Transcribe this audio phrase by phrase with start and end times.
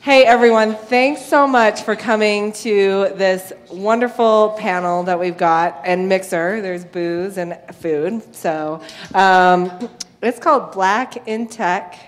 [0.00, 6.08] Hey everyone, thanks so much for coming to this wonderful panel that we've got and
[6.08, 6.62] mixer.
[6.62, 8.22] There's booze and food.
[8.32, 8.80] So
[9.12, 9.90] um,
[10.22, 11.98] it's called Black in Tech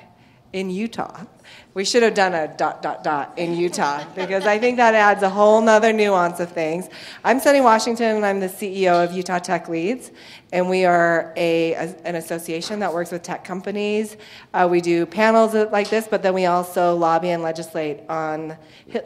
[0.53, 1.25] in Utah.
[1.73, 5.23] We should have done a dot dot dot in Utah because I think that adds
[5.23, 6.89] a whole nother nuance of things.
[7.23, 10.11] I'm Sunny Washington and I'm the CEO of Utah Tech Leads,
[10.53, 14.17] and we are a, a an association that works with tech companies.
[14.53, 18.57] Uh, we do panels like this, but then we also lobby and legislate on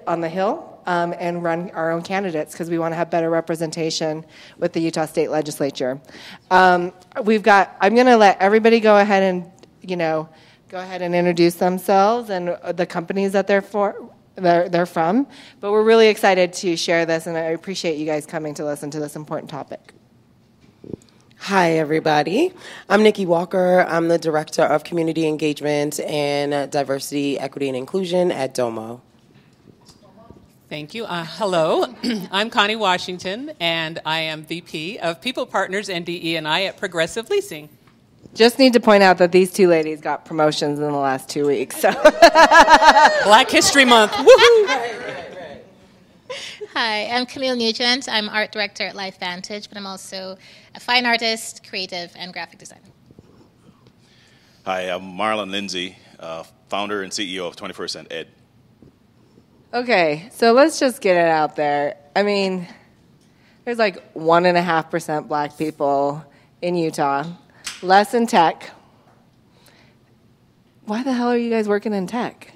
[0.06, 3.28] on the Hill um, and run our own candidates because we want to have better
[3.28, 4.25] representation
[4.56, 6.01] with the Utah State Legislature.
[6.51, 6.95] Um,
[7.25, 7.77] we've got.
[7.78, 10.31] I'm going to let everybody go ahead and you know
[10.74, 14.10] go ahead and introduce themselves and the companies that they're for.
[14.34, 15.28] They're, they're from,
[15.60, 18.91] but we're really excited to share this, and I appreciate you guys coming to listen
[18.91, 19.92] to this important topic.
[21.38, 22.52] Hi, everybody.
[22.88, 23.87] I'm Nikki Walker.
[23.88, 29.00] I'm the Director of Community Engagement and Diversity, Equity, and Inclusion at Domo.
[30.69, 31.05] Thank you.
[31.05, 31.94] Uh, hello,
[32.33, 37.69] I'm Connie Washington, and I am VP of People Partners and DE&I at Progressive Leasing.
[38.35, 41.47] Just need to point out that these two ladies got promotions in the last two
[41.47, 41.81] weeks.
[41.81, 41.93] So.
[43.25, 44.11] Black History Month.
[44.11, 45.61] Woohoo!
[46.73, 48.09] Hi, I'm Camille Nugent.
[48.09, 50.37] I'm art director at LifeVantage, but I'm also
[50.75, 52.81] a fine artist, creative, and graphic designer.
[54.67, 58.27] Hi, I'm Marlon Lindsay, uh, founder and CEO of 21st Cent Ed.
[59.73, 61.99] Okay, so let's just get it out there.
[62.17, 62.67] I mean,
[63.65, 66.25] there's like one and a half percent black people
[66.61, 67.27] in Utah
[67.85, 68.71] less in tech.
[70.85, 72.51] Why the hell are you guys working in tech?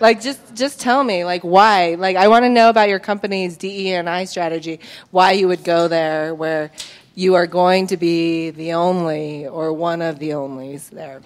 [0.00, 3.58] like just just tell me like why like i want to know about your company's
[3.58, 6.70] de and i strategy why you would go there where
[7.14, 11.20] you are going to be the only or one of the onlys there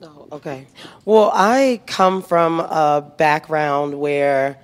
[0.00, 0.68] Oh, okay.
[1.04, 4.56] Well, I come from a background where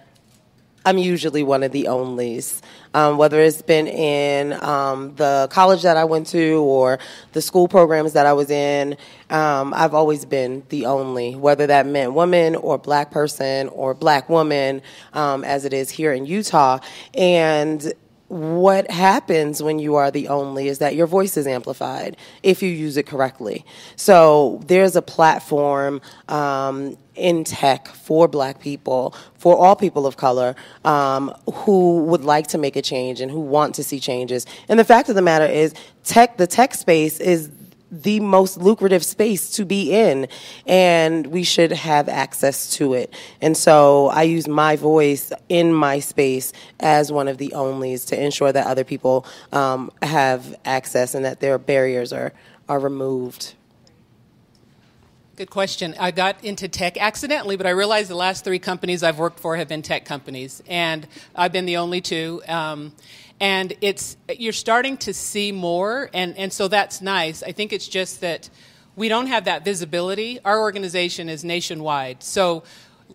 [0.84, 2.60] I'm usually one of the onlys
[2.94, 6.98] um, whether it's been in um, the college that I went to or
[7.32, 8.96] the school programs that I was in.
[9.30, 14.28] Um, I've always been the only, whether that meant woman or black person or black
[14.28, 14.80] woman,
[15.12, 16.78] um, as it is here in Utah.
[17.14, 17.92] And
[18.28, 22.70] what happens when you are the only is that your voice is amplified if you
[22.70, 23.64] use it correctly.
[23.96, 30.56] So there's a platform um, in tech for black people, for all people of color
[30.84, 34.46] um, who would like to make a change and who want to see changes.
[34.68, 37.50] And the fact of the matter is, tech, the tech space is
[38.02, 40.26] the most lucrative space to be in,
[40.66, 43.14] and we should have access to it.
[43.40, 48.20] And so I use my voice in my space as one of the onlys to
[48.20, 52.32] ensure that other people um, have access and that their barriers are,
[52.68, 53.54] are removed.
[55.36, 55.96] Good question.
[55.98, 59.56] I got into tech accidentally, but I realized the last three companies I've worked for
[59.56, 62.40] have been tech companies, and I've been the only two.
[62.46, 62.92] Um,
[63.40, 67.42] and it's you're starting to see more, and, and so that's nice.
[67.42, 68.48] I think it's just that
[68.96, 70.38] we don't have that visibility.
[70.44, 72.64] Our organization is nationwide, so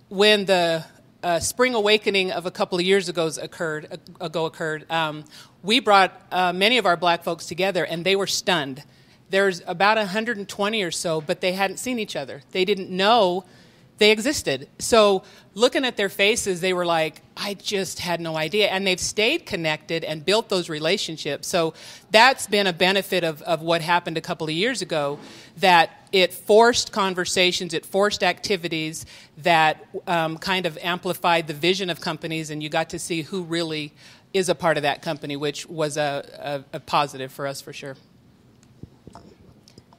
[0.09, 0.85] when the
[1.23, 5.25] uh, spring awakening of a couple of years ago occurred, ago occurred, um,
[5.63, 8.83] we brought uh, many of our black folks together, and they were stunned
[9.29, 12.41] there's about 120 or so, but they hadn't seen each other.
[12.51, 13.45] They didn't know
[13.99, 14.67] they existed.
[14.79, 15.23] So,
[15.53, 18.69] looking at their faces, they were like, I just had no idea.
[18.69, 21.47] And they've stayed connected and built those relationships.
[21.47, 21.73] So,
[22.09, 25.19] that's been a benefit of, of what happened a couple of years ago
[25.57, 29.05] that it forced conversations, it forced activities
[29.37, 33.43] that um, kind of amplified the vision of companies, and you got to see who
[33.43, 33.93] really
[34.33, 37.73] is a part of that company, which was a, a, a positive for us for
[37.73, 37.95] sure.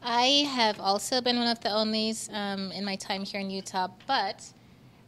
[0.03, 3.89] I have also been one of the onlys um, in my time here in Utah,
[4.07, 4.45] but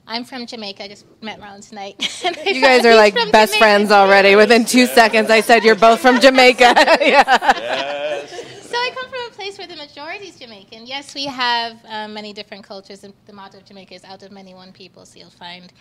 [0.06, 0.84] I'm from Jamaica.
[0.84, 1.96] I just met Ron tonight.
[2.46, 3.58] you guys are like best Jamaica.
[3.58, 4.36] friends already.
[4.36, 6.74] Within two seconds, I said you're both from Jamaica.
[7.00, 8.30] Yes.
[8.68, 10.86] So I come from a place where the majority is Jamaican.
[10.86, 14.32] Yes, we have um, many different cultures, and the motto of Jamaica is out of
[14.32, 15.04] many one people.
[15.04, 15.72] So you'll find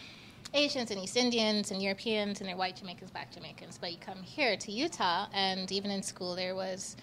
[0.54, 3.78] Asians and East Indians and Europeans, and they're white Jamaicans, black Jamaicans.
[3.80, 6.98] But you come here to Utah, and even in school, there was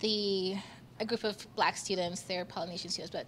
[0.00, 0.56] the
[1.00, 3.26] a group of black students, they're Polynesian students, but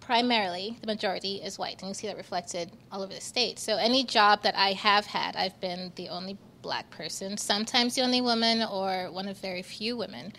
[0.00, 3.58] primarily the majority is white, and you see that reflected all over the state.
[3.58, 8.02] So any job that I have had, I've been the only black person, sometimes the
[8.02, 10.32] only woman, or one of very few women.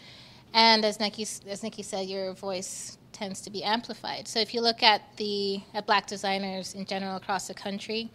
[0.54, 4.28] And as Nikki, as Nikki said, your voice tends to be amplified.
[4.28, 8.10] So if you look at the at black designers in general across the country,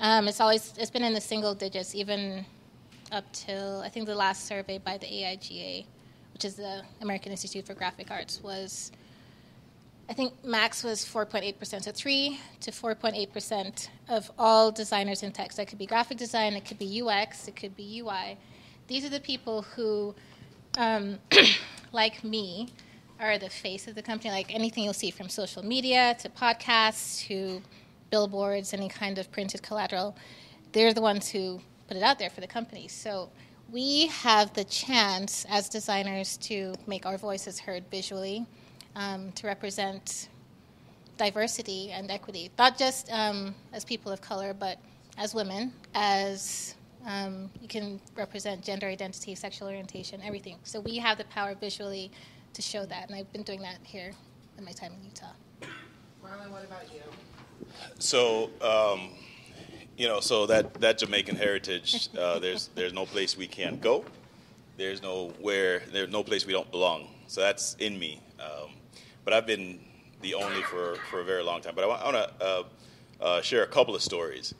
[0.00, 2.44] um, it's always it's been in the single digits, even
[3.12, 5.86] up till I think the last survey by the AIGA
[6.34, 8.92] which is the American Institute for Graphic Arts, was
[10.08, 15.52] I think max was 4.8%, so 3 to 4.8% of all designers in tech.
[15.52, 18.36] So it could be graphic design, it could be UX, it could be UI.
[18.86, 20.14] These are the people who,
[20.76, 21.18] um,
[21.92, 22.68] like me,
[23.18, 24.30] are the face of the company.
[24.30, 27.62] Like anything you'll see from social media to podcasts to
[28.10, 30.14] billboards, any kind of printed collateral,
[30.72, 32.88] they're the ones who put it out there for the company.
[32.88, 33.30] So
[33.72, 38.46] we have the chance as designers to make our voices heard visually
[38.96, 40.28] um, to represent
[41.16, 44.78] diversity and equity, not just um, as people of color, but
[45.18, 46.74] as women, as
[47.06, 50.56] um, you can represent gender identity, sexual orientation, everything.
[50.64, 52.10] So we have the power visually
[52.54, 54.12] to show that, and I've been doing that here
[54.58, 55.26] in my time in Utah.
[56.22, 57.00] Marlon, what about you?
[57.98, 59.10] So, um,
[59.96, 64.04] you know, so that, that Jamaican heritage, uh, there's there's no place we can't go.
[64.76, 67.08] There's no where there's no place we don't belong.
[67.28, 68.20] So that's in me.
[68.40, 68.70] Um,
[69.24, 69.80] but I've been
[70.20, 71.74] the only for, for a very long time.
[71.74, 72.62] But I want, to uh,
[73.20, 74.54] uh, share a couple of stories.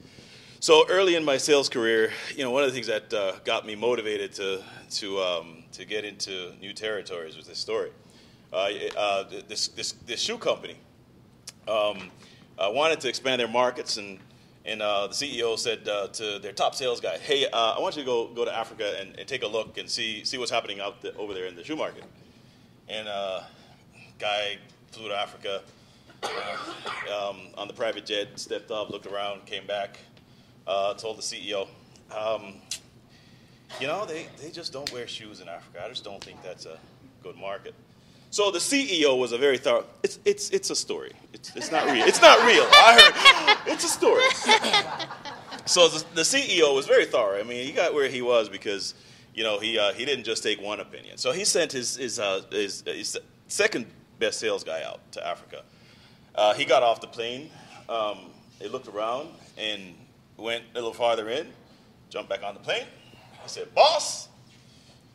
[0.60, 3.66] So early in my sales career, you know, one of the things that uh, got
[3.66, 7.90] me motivated to to um, to get into new territories was this story.
[8.52, 10.76] Uh, uh, this, this this shoe company
[11.66, 12.10] um,
[12.58, 14.20] wanted to expand their markets and.
[14.66, 17.96] And uh, the CEO said uh, to their top sales guy, "Hey, uh, I want
[17.96, 20.50] you to go go to Africa and, and, take a look and see see what's
[20.50, 22.04] happening out the, over there in the shoe market."
[22.88, 23.42] And uh
[24.18, 24.58] guy
[24.92, 25.62] flew to Africa
[26.22, 29.98] uh, um, on the private jet, stepped up, looked around, came back,
[30.96, 31.66] told the CEO,
[32.16, 32.54] um,
[33.80, 35.82] you know, they, they just don't wear shoes in Africa.
[35.84, 36.78] I just don't think that's a
[37.22, 37.74] good market.
[38.34, 39.84] So the CEO was a very thorough.
[40.02, 41.12] It's it's it's a story.
[41.32, 42.04] It's it's not real.
[42.04, 42.66] It's not real.
[42.68, 44.24] I heard it's a story.
[45.66, 47.38] so the, the CEO was very thorough.
[47.38, 48.94] I mean, he got where he was because
[49.36, 51.16] you know he uh, he didn't just take one opinion.
[51.16, 53.16] So he sent his his uh, his, his
[53.46, 53.86] second
[54.18, 55.62] best sales guy out to Africa.
[56.34, 57.50] Uh, he got off the plane.
[57.88, 58.18] Um,
[58.58, 59.94] they looked around and
[60.38, 61.52] went a little farther in,
[62.10, 62.86] jumped back on the plane.
[63.44, 64.26] He said, Boss,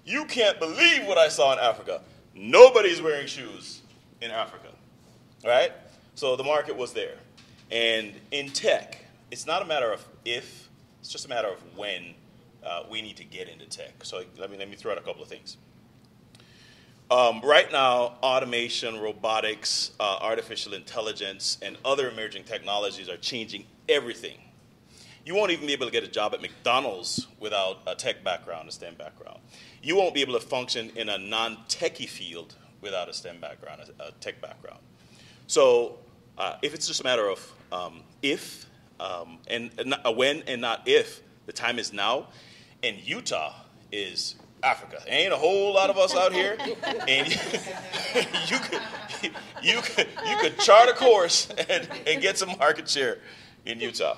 [0.06, 2.00] you can't believe what I saw in Africa.
[2.42, 3.82] Nobody's wearing shoes
[4.22, 4.70] in Africa.
[5.46, 5.74] Right?
[6.16, 7.16] So the market was there.
[7.70, 10.70] And in tech, it's not a matter of if,
[11.02, 12.14] it's just a matter of when
[12.66, 14.06] uh, we need to get into tech.
[14.06, 15.58] So let me, let me throw out a couple of things.
[17.12, 24.38] Um, right now, automation, robotics, uh, artificial intelligence, and other emerging technologies are changing everything.
[25.26, 28.70] You won't even be able to get a job at McDonald's without a tech background,
[28.70, 29.40] a STEM background.
[29.82, 33.82] You won't be able to function in a non techie field without a STEM background,
[34.00, 34.80] a, a tech background.
[35.48, 36.00] So,
[36.38, 38.66] uh, if it's just a matter of um, if
[39.00, 42.28] um, and, and not, when and not if, the time is now.
[42.84, 43.54] And Utah
[43.92, 45.02] is Africa.
[45.06, 46.58] There ain't a whole lot of us out here,
[47.08, 47.28] and
[48.48, 48.82] you, could
[49.62, 53.20] you could you could chart a course and, and get some market share
[53.66, 54.18] in Utah.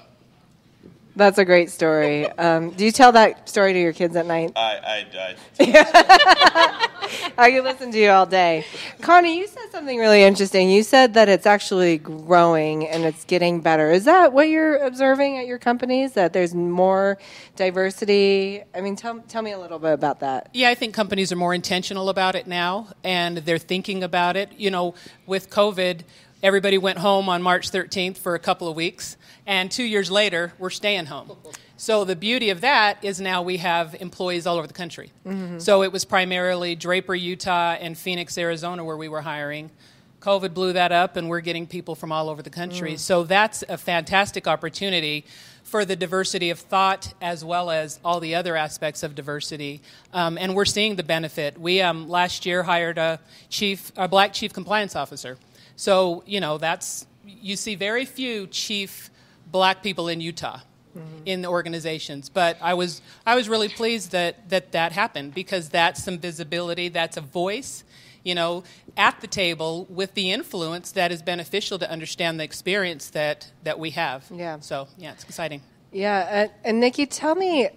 [1.21, 2.27] That's a great story.
[2.27, 4.53] Um, do you tell that story to your kids at night?
[4.55, 6.89] I, I, I,
[7.37, 8.65] I could listen to you all day.
[9.01, 10.71] Connie, you said something really interesting.
[10.71, 13.91] You said that it's actually growing and it's getting better.
[13.91, 16.13] Is that what you're observing at your companies?
[16.13, 17.19] That there's more
[17.55, 18.63] diversity?
[18.73, 20.49] I mean, tell, tell me a little bit about that.
[20.55, 24.53] Yeah, I think companies are more intentional about it now and they're thinking about it.
[24.57, 24.95] You know,
[25.27, 26.01] with COVID,
[26.43, 30.53] everybody went home on March 13th for a couple of weeks and two years later,
[30.59, 31.35] we're staying home.
[31.77, 35.11] So the beauty of that is now we have employees all over the country.
[35.25, 35.59] Mm-hmm.
[35.59, 39.71] So it was primarily Draper, Utah, and Phoenix, Arizona, where we were hiring.
[40.19, 42.93] COVID blew that up, and we're getting people from all over the country.
[42.93, 42.99] Mm.
[42.99, 45.25] So that's a fantastic opportunity
[45.63, 49.81] for the diversity of thought as well as all the other aspects of diversity.
[50.13, 51.59] Um, and we're seeing the benefit.
[51.59, 53.19] We um, last year hired a
[53.49, 55.37] chief, a black chief compliance officer.
[55.75, 59.09] So you know that's you see very few chief
[59.51, 60.59] black people in Utah.
[60.93, 61.23] Mm-hmm.
[61.25, 62.27] in the organizations.
[62.27, 66.89] But I was I was really pleased that that that happened because that's some visibility,
[66.89, 67.85] that's a voice,
[68.25, 68.65] you know,
[68.97, 73.79] at the table with the influence that is beneficial to understand the experience that that
[73.79, 74.25] we have.
[74.29, 74.59] Yeah.
[74.59, 75.61] So yeah, it's exciting.
[75.93, 77.69] Yeah, and, and Nikki, tell me,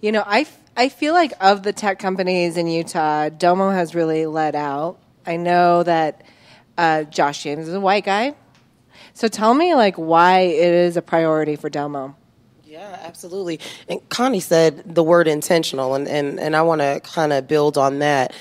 [0.00, 4.24] you know, I I feel like of the tech companies in Utah, Domo has really
[4.24, 4.98] led out.
[5.26, 6.22] I know that
[6.76, 8.34] uh, Josh James is a white guy.
[9.12, 12.16] So tell me, like, why it is a priority for Domo.
[12.64, 13.60] Yeah, absolutely.
[13.88, 17.78] And Connie said the word intentional, and, and, and I want to kind of build
[17.78, 18.34] on that.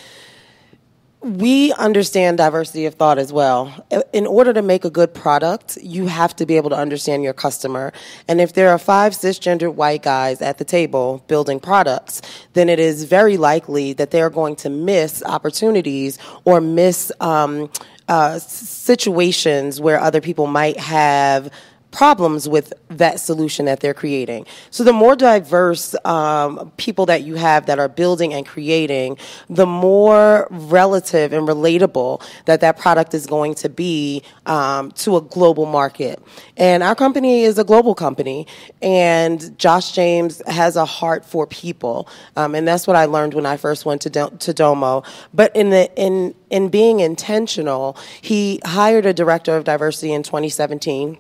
[1.24, 3.86] We understand diversity of thought as well.
[4.12, 7.34] In order to make a good product, you have to be able to understand your
[7.34, 7.94] customer.
[8.28, 12.22] And if there are five cisgendered white guys at the table building products,
[12.54, 17.70] then it is very likely that they're going to miss opportunities or miss um,
[18.10, 21.50] uh, situations where other people might have
[21.94, 24.46] problems with that solution that they're creating.
[24.72, 29.18] So the more diverse um, people that you have that are building and creating,
[29.50, 35.22] the more relative and relatable that that product is going to be um, to a
[35.22, 36.22] global market.
[36.58, 38.48] And our company is a global company,
[38.82, 43.46] and Josh James has a heart for people, um, and that's what I learned when
[43.46, 45.04] I first went to Do- to Domo.
[45.34, 51.18] But in the in in being intentional, he hired a director of diversity in 2017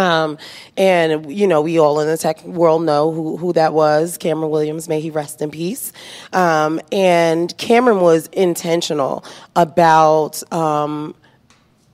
[0.00, 0.38] um,
[0.78, 4.16] and you know, we all in the tech world know who, who that was.
[4.16, 5.92] Cameron Williams, may he rest in peace.
[6.32, 11.14] Um, and Cameron was intentional about um,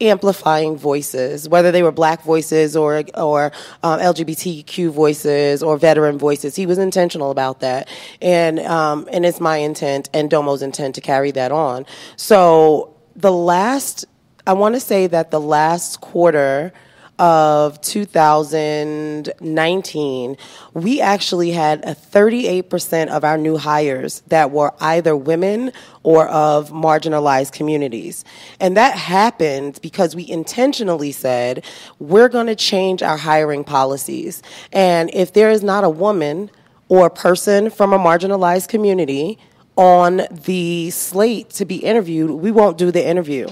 [0.00, 3.50] amplifying voices, whether they were black voices or or
[3.82, 6.54] um, LGBTQ voices or veteran voices.
[6.54, 7.88] He was intentional about that,
[8.22, 11.84] and um, and it's my intent and Domo's intent to carry that on.
[12.14, 14.04] So the last,
[14.46, 16.72] I want to say that the last quarter
[17.18, 20.36] of 2019,
[20.74, 26.68] we actually had a 38% of our new hires that were either women or of
[26.70, 28.24] marginalized communities.
[28.60, 31.64] And that happened because we intentionally said,
[31.98, 34.42] we're going to change our hiring policies.
[34.72, 36.50] And if there is not a woman
[36.88, 39.38] or a person from a marginalized community
[39.76, 43.48] on the slate to be interviewed, we won't do the interview.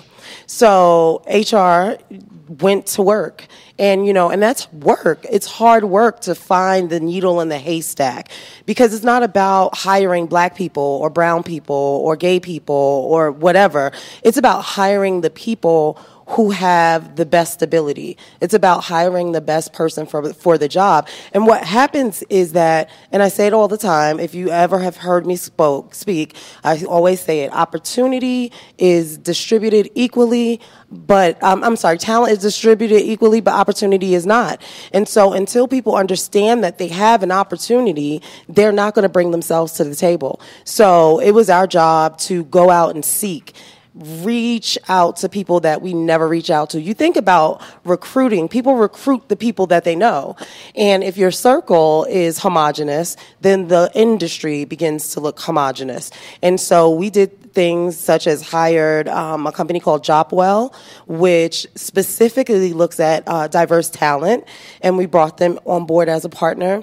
[0.47, 2.02] So HR
[2.49, 3.47] went to work.
[3.76, 5.26] And, you know, and that's work.
[5.28, 8.31] It's hard work to find the needle in the haystack
[8.66, 13.90] because it's not about hiring black people or brown people or gay people or whatever.
[14.23, 18.16] It's about hiring the people who have the best ability.
[18.40, 21.09] It's about hiring the best person for for the job.
[21.33, 24.19] And what happens is that, and I say it all the time.
[24.19, 27.52] If you ever have heard me spoke speak, I always say it.
[27.52, 34.26] Opportunity is distributed equally, but um, I'm sorry, talent is distributed equally, but opportunity is
[34.26, 34.62] not.
[34.93, 39.31] And so until people understand that they have an opportunity, they're not going to bring
[39.31, 40.40] themselves to the table.
[40.64, 43.54] So it was our job to go out and seek
[43.94, 46.80] reach out to people that we never reach out to.
[46.80, 48.48] You think about recruiting.
[48.48, 50.36] People recruit the people that they know.
[50.74, 56.10] And if your circle is homogenous, then the industry begins to look homogenous.
[56.42, 60.74] And so we did things such as hired um, a company called Jopwell,
[61.06, 64.44] which specifically looks at uh, diverse talent.
[64.80, 66.82] And we brought them on board as a partner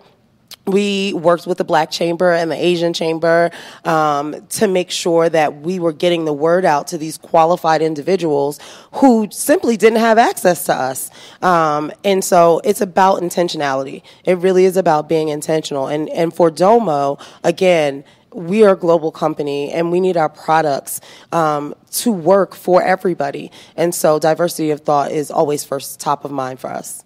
[0.71, 3.51] we worked with the Black Chamber and the Asian Chamber
[3.85, 8.59] um, to make sure that we were getting the word out to these qualified individuals
[8.93, 11.09] who simply didn't have access to us.
[11.41, 14.03] Um, and so it's about intentionality.
[14.23, 15.87] It really is about being intentional.
[15.87, 21.01] And, and for Domo, again, we are a global company and we need our products
[21.31, 23.51] um, to work for everybody.
[23.75, 27.03] And so diversity of thought is always first top of mind for us.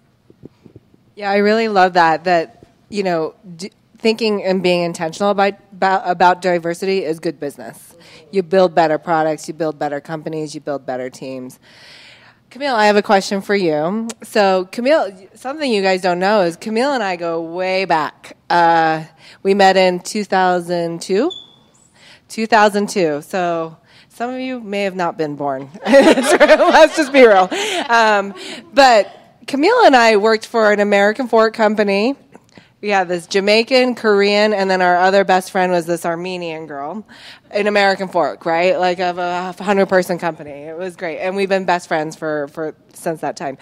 [1.15, 2.25] Yeah, I really love that.
[2.25, 2.54] That
[2.89, 7.96] you know, d- thinking and being intentional about, about, about diversity is good business.
[8.32, 11.60] You build better products, you build better companies, you build better teams.
[12.50, 14.08] Camille, I have a question for you.
[14.24, 18.38] So, Camille, something you guys don't know is Camille and I go way back.
[18.50, 19.04] Uh,
[19.44, 21.32] we met in 2002.
[22.30, 23.22] 2002.
[23.24, 23.77] So,
[24.08, 25.70] some of you may have not been born.
[25.86, 27.50] Let's just be real.
[27.89, 28.34] Um,
[28.74, 32.15] but Camille and I worked for an American Fork company
[32.86, 37.04] yeah, this Jamaican, Korean, and then our other best friend was this Armenian girl
[37.51, 38.77] in American Fork, right?
[38.80, 40.51] Like of a hundred person company.
[40.51, 43.58] It was great, and we've been best friends for for since that time.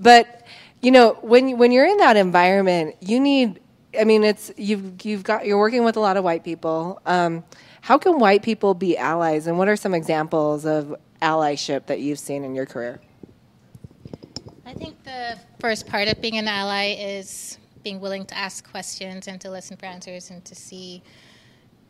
[0.00, 0.44] But
[0.82, 3.60] you know, when when you're in that environment, you need.
[3.98, 7.00] I mean, it's you've you've got you're working with a lot of white people.
[7.06, 7.44] Um,
[7.80, 12.18] how can white people be allies, and what are some examples of allyship that you've
[12.18, 13.00] seen in your career?
[14.66, 19.28] I think the first part of being an ally is being willing to ask questions
[19.28, 21.02] and to listen for answers and to see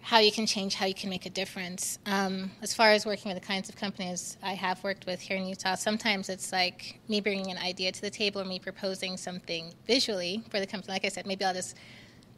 [0.03, 1.99] how you can change, how you can make a difference.
[2.05, 5.39] Um, as far as working with the kinds of companies I have worked with here
[5.39, 9.17] in Utah, sometimes it's like me bringing an idea to the table or me proposing
[9.17, 10.93] something visually for the company.
[10.93, 11.79] Like I said, maybe I'll just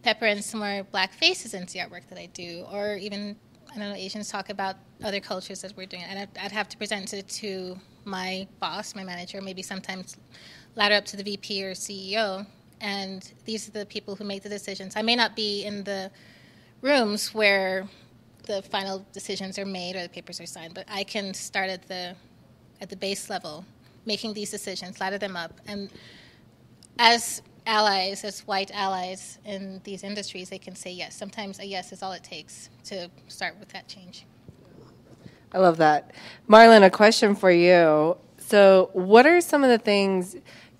[0.02, 3.34] pepper in some more black faces into the artwork that I do, or even
[3.68, 6.68] I don't know Asians talk about other cultures that we're doing, and I'd, I'd have
[6.68, 10.16] to present it to my boss, my manager, maybe sometimes
[10.76, 12.46] ladder up to the VP or CEO
[12.80, 14.95] and these are the people who make the decisions.
[14.97, 16.11] I may not be in the
[16.83, 17.88] rooms where
[18.45, 21.87] the final decisions are made or the papers are signed, but I can start at
[21.88, 22.14] the
[22.80, 23.64] at the base level,
[24.04, 25.90] making these decisions, ladder them up, and
[26.99, 31.16] as allies, as white allies in these industries, they can say yes.
[31.16, 34.25] Sometimes a yes is all it takes to start with that change.
[35.52, 36.12] I love that.
[36.49, 38.16] Marlon, a question for you.
[38.38, 40.37] So, what are some of the things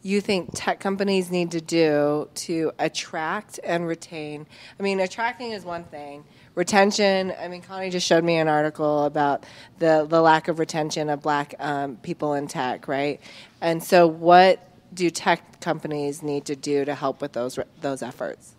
[0.07, 4.47] you think tech companies need to do to attract and retain?
[4.79, 6.25] I mean, attracting is one thing.
[6.55, 9.45] Retention, I mean, Connie just showed me an article about
[9.79, 13.21] the, the lack of retention of black um, people in tech, right?
[13.61, 18.55] And so, what do tech companies need to do to help with those, those efforts?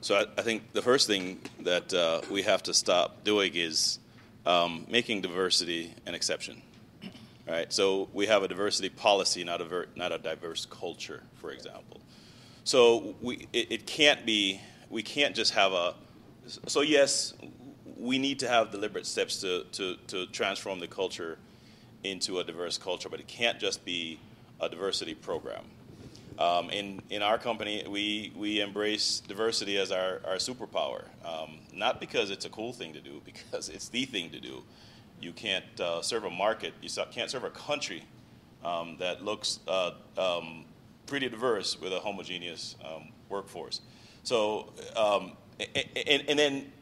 [0.00, 3.98] So, I, I think the first thing that uh, we have to stop doing is
[4.46, 6.62] um, making diversity an exception.
[7.46, 7.72] Right?
[7.72, 12.00] So we have a diversity policy, not a, not a diverse culture, for example.
[12.64, 15.94] So we, it, it can't be, we can't just have a,
[16.46, 17.34] so yes,
[17.96, 21.38] we need to have deliberate steps to, to, to transform the culture
[22.04, 24.18] into a diverse culture, but it can't just be
[24.60, 25.64] a diversity program.
[26.38, 32.00] Um, in, in our company, we, we embrace diversity as our, our superpower, um, not
[32.00, 34.62] because it's a cool thing to do, because it's the thing to do.
[35.22, 38.04] You can't uh, serve a market, you can't serve a country
[38.64, 40.64] um, that looks uh, um,
[41.06, 43.80] pretty diverse with a homogeneous um, workforce.
[44.24, 45.32] So, um,
[45.74, 46.72] and, and, then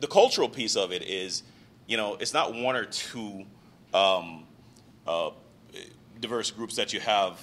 [0.00, 1.42] the cultural piece of it is,
[1.86, 3.44] you know, it's not one or two
[3.92, 4.44] um,
[5.06, 5.30] uh,
[6.20, 7.40] diverse groups that you have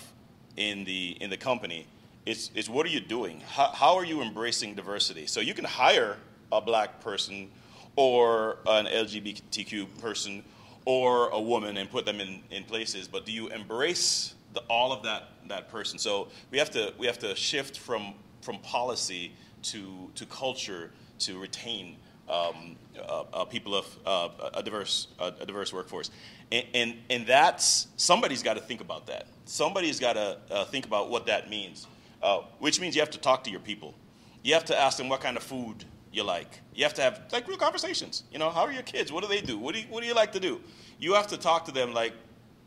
[0.58, 1.88] in the in the company.
[2.26, 3.42] It's, it's what are you doing?
[3.42, 5.26] How, how are you embracing diversity?
[5.26, 6.18] So you can hire
[6.52, 7.50] a black person
[8.00, 10.42] or an LGBTQ person
[10.86, 14.94] or a woman and put them in, in places, but do you embrace the, all
[14.94, 16.00] of that, that person?
[16.00, 21.38] So we have to, we have to shift from, from policy to, to culture to
[21.38, 21.98] retain
[22.30, 26.12] um, uh, uh, people of uh, a diverse a diverse workforce,
[26.52, 29.26] and and, and that's somebody's got to think about that.
[29.46, 31.88] Somebody's got to uh, think about what that means,
[32.22, 33.96] uh, which means you have to talk to your people.
[34.44, 36.62] You have to ask them what kind of food you like.
[36.74, 38.24] You have to have like real conversations.
[38.32, 39.12] You know, how are your kids?
[39.12, 39.58] What do they do?
[39.58, 40.62] What do you, what do you like to do?
[41.00, 42.14] You have to talk to them like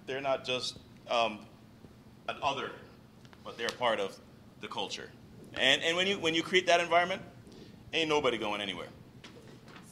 [0.07, 0.79] they're not just
[1.11, 1.41] um,
[2.29, 2.71] an other,
[3.45, 4.17] but they're part of
[4.61, 5.11] the culture.
[5.55, 7.23] And and when you when you create that environment,
[7.93, 8.89] ain't nobody going anywhere.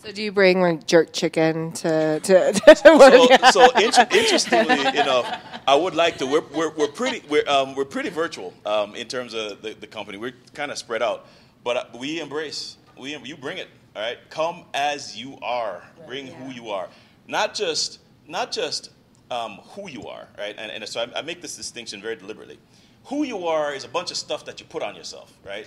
[0.03, 3.53] So do you bring like jerk chicken to to, to work?
[3.53, 6.27] So, so inter- interestingly enough, I would like to.
[6.27, 9.87] We're, we're, we're pretty we're, um, we're pretty virtual um, in terms of the, the
[9.87, 10.17] company.
[10.17, 11.27] We're kind of spread out,
[11.63, 12.79] but uh, we embrace.
[13.01, 13.69] We you bring it.
[13.97, 15.83] All right, come as you are.
[16.07, 16.35] Bring yeah.
[16.35, 16.89] who you are,
[17.27, 18.91] not just not just
[19.31, 20.29] um, who you are.
[20.39, 22.59] Right, and, and so I, I make this distinction very deliberately.
[23.05, 25.33] Who you are is a bunch of stuff that you put on yourself.
[25.45, 25.67] Right,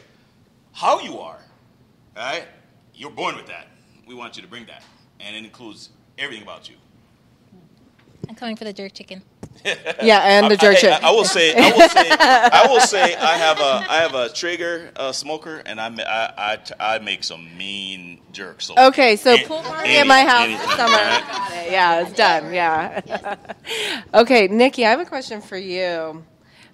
[0.72, 1.40] how you are.
[2.16, 2.46] Right,
[2.94, 3.68] you're born with that
[4.06, 4.84] we want you to bring that,
[5.20, 6.76] and it includes everything about you.
[8.30, 9.22] I'm coming for the jerk chicken.
[10.02, 11.04] yeah, and the jerk chicken.
[11.04, 14.14] I, I, will say, I will say, I will say, I have a, I have
[14.14, 18.66] a Traeger uh, smoker, and I, I, I, I, make some mean jerks.
[18.66, 20.94] So okay, so any, pool party any, at my house anything, summer.
[20.94, 21.68] Right?
[21.70, 22.54] Yeah, it's done.
[22.54, 23.36] Yeah.
[24.14, 26.24] okay, Nikki, I have a question for you.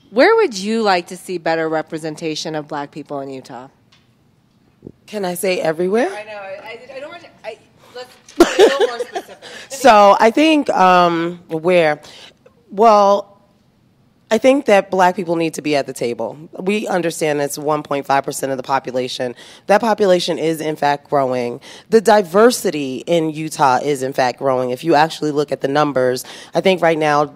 [0.10, 3.68] Where would you like to see better representation of Black people in Utah?
[5.06, 6.10] Can I say everywhere?
[6.10, 6.38] I know.
[6.38, 7.10] I, I don't
[9.70, 12.02] so I think um, where,
[12.70, 13.30] well,
[14.32, 16.38] I think that black people need to be at the table.
[16.60, 19.36] We understand it's 1.5% of the population.
[19.66, 21.62] That population is, in fact, growing.
[21.90, 24.70] The diversity in Utah is, in fact, growing.
[24.70, 27.34] If you actually look at the numbers, I think right now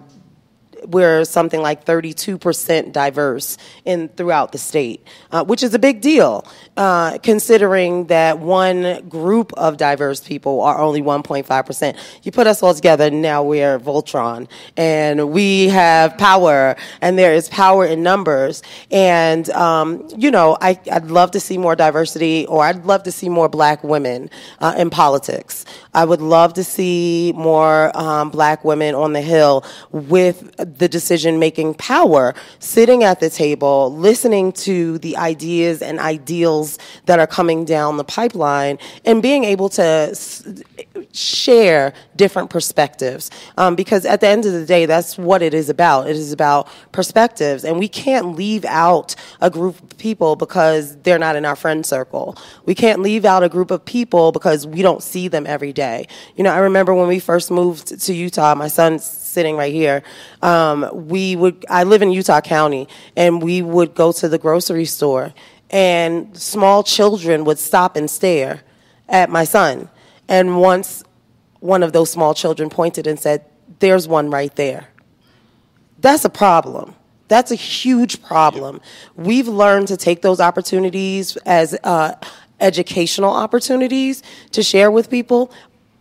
[0.86, 6.46] we're something like 32% diverse in throughout the state, uh, which is a big deal,
[6.76, 11.96] uh, considering that one group of diverse people are only 1.5%.
[12.22, 17.48] You put us all together, now we're Voltron, and we have power, and there is
[17.48, 18.62] power in numbers.
[18.90, 23.12] And, um, you know, I, would love to see more diversity, or I'd love to
[23.12, 25.64] see more black women uh, in politics.
[25.92, 31.38] I would love to see more um, black women on the Hill with the decision
[31.38, 37.64] making power, sitting at the table, listening to the ideas and ideals that are coming
[37.64, 40.44] down the pipeline, and being able to s-
[41.12, 43.30] share different perspectives.
[43.56, 46.08] Um, because at the end of the day, that's what it is about.
[46.08, 51.18] It is about perspectives, and we can't leave out a group of people because they're
[51.18, 52.36] not in our friend circle.
[52.66, 56.06] We can't leave out a group of people because we don't see them every day.
[56.36, 60.02] You know, I remember when we first moved to Utah, my son's sitting right here.
[60.40, 64.86] Um, we would, I live in Utah County, and we would go to the grocery
[64.86, 65.34] store,
[65.70, 68.62] and small children would stop and stare
[69.08, 69.88] at my son
[70.28, 71.04] And once
[71.60, 73.44] one of those small children pointed and said,
[73.80, 74.88] There's one right there.
[75.98, 76.94] That's a problem.
[77.28, 78.80] That's a huge problem.
[79.16, 82.14] We've learned to take those opportunities as uh,
[82.60, 85.50] educational opportunities to share with people.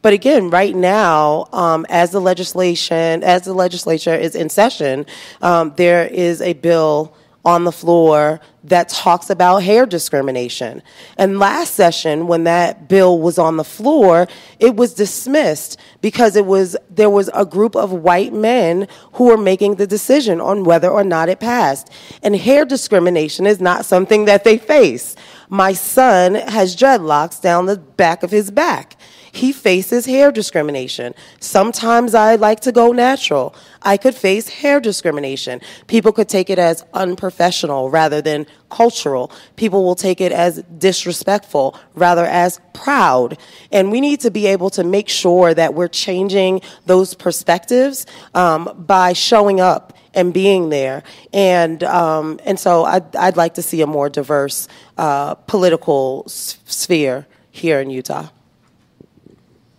[0.04, 5.06] But again, right now, um, as the legislation, as the legislature is in session,
[5.42, 10.82] um, there is a bill on the floor that talks about hair discrimination.
[11.18, 14.28] And last session, when that bill was on the floor,
[14.60, 19.38] it was dismissed because it was there was a group of white men who were
[19.38, 21.90] making the decision on whether or not it passed.
[22.22, 25.16] And hair discrimination is not something that they face.
[25.48, 28.98] My son has dreadlocks down the back of his back
[29.34, 31.16] he faces hair discrimination.
[31.40, 33.56] Sometimes I like to go natural.
[33.82, 35.60] I could face hair discrimination.
[35.88, 39.32] People could take it as unprofessional rather than cultural.
[39.56, 43.40] People will take it as disrespectful rather as proud.
[43.72, 48.86] And we need to be able to make sure that we're changing those perspectives um,
[48.86, 51.02] by showing up and being there.
[51.34, 56.60] And um, and so I'd, I'd like to see a more diverse uh, political s-
[56.66, 58.30] sphere here in Utah.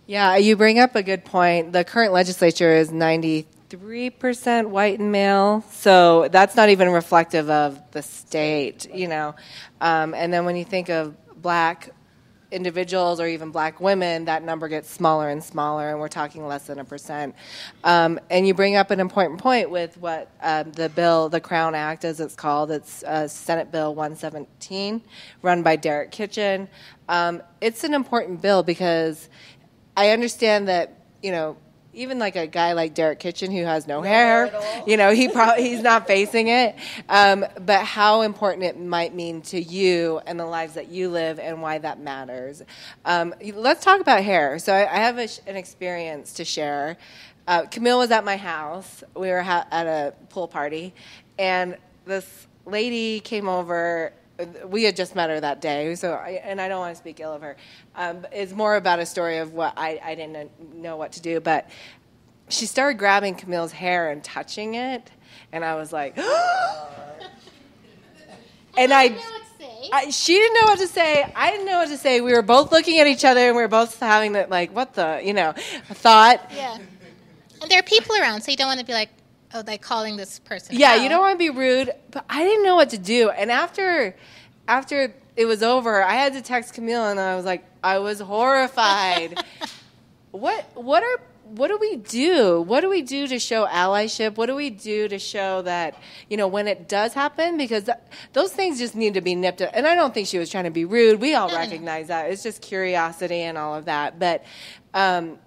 [0.07, 1.73] Yeah, you bring up a good point.
[1.73, 8.03] The current legislature is 93% white and male, so that's not even reflective of the
[8.03, 9.33] state, you know.
[9.81, 11.89] Um, and then when you think of black
[12.51, 16.67] individuals or even black women, that number gets smaller and smaller, and we're talking less
[16.67, 17.33] than a percent.
[17.83, 21.73] Um, and you bring up an important point with what um, the bill, the Crown
[21.73, 25.01] Act, as it's called, it's uh, Senate Bill 117,
[25.41, 26.67] run by Derek Kitchen.
[27.09, 29.29] Um, it's an important bill because
[29.95, 31.57] I understand that you know
[31.95, 34.51] even like a guy like Derek Kitchen who has no, no hair,
[34.85, 36.75] you know, he probably he's not facing it.
[37.09, 41.39] Um, but how important it might mean to you and the lives that you live
[41.39, 42.61] and why that matters.
[43.05, 44.59] Um, let's talk about hair.
[44.59, 46.97] So I, I have a, an experience to share.
[47.47, 49.03] Uh, Camille was at my house.
[49.15, 50.93] We were ha- at a pool party,
[51.37, 54.11] and this lady came over
[54.65, 57.19] we had just met her that day, so I, and I don't want to speak
[57.19, 57.55] ill of her.
[57.95, 61.39] Um, it's more about a story of what I, I didn't know what to do,
[61.39, 61.69] but
[62.49, 65.09] she started grabbing Camille's hair and touching it,
[65.51, 66.25] and I was like, and
[68.93, 69.17] I,
[69.93, 71.31] I, she didn't know what to say.
[71.35, 72.21] I didn't know what to say.
[72.21, 74.93] We were both looking at each other, and we were both having that like, what
[74.93, 75.53] the, you know,
[75.87, 76.51] thought.
[76.53, 76.77] Yeah.
[77.61, 79.09] And there are people around, so you don't want to be like,
[79.55, 80.75] oh, like calling this person.
[80.77, 81.01] Yeah, out.
[81.01, 83.29] you don't want to be rude, but I didn't know what to do.
[83.29, 84.15] And after,
[84.67, 88.19] after it was over, I had to text Camille, and I was like, I was
[88.19, 89.43] horrified.
[90.31, 92.61] what, what are, what do we do?
[92.61, 94.35] What do we do to show allyship?
[94.35, 97.55] What do we do to show that you know when it does happen?
[97.57, 97.97] Because th-
[98.33, 99.61] those things just need to be nipped.
[99.61, 101.21] And I don't think she was trying to be rude.
[101.21, 102.31] We all recognize that.
[102.31, 104.17] It's just curiosity and all of that.
[104.17, 104.43] But
[104.95, 105.37] um,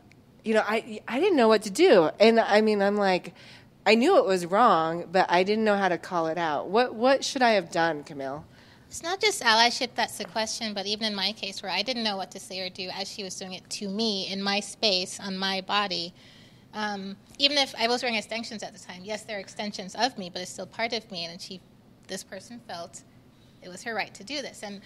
[0.44, 3.34] you know, I I didn't know what to do, and I mean, I'm like
[3.88, 6.68] I knew it was wrong, but I didn't know how to call it out.
[6.68, 8.44] What what should I have done, Camille?
[8.86, 12.04] It's not just allyship that's the question, but even in my case where I didn't
[12.04, 14.60] know what to say or do as she was doing it to me in my
[14.60, 16.12] space, on my body,
[16.74, 20.28] um, even if I was wearing extensions at the time, yes, they're extensions of me,
[20.28, 21.24] but it's still part of me.
[21.24, 21.58] And she,
[22.08, 23.04] this person felt
[23.62, 24.62] it was her right to do this.
[24.62, 24.82] And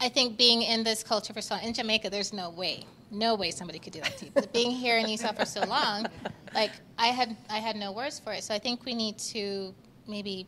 [0.00, 3.34] I think being in this culture for so long, in Jamaica, there's no way, no
[3.34, 4.30] way somebody could do that to you.
[4.34, 6.06] But being here in Utah for so long,
[6.54, 8.44] like I had, I had no words for it.
[8.44, 9.74] So I think we need to
[10.06, 10.46] maybe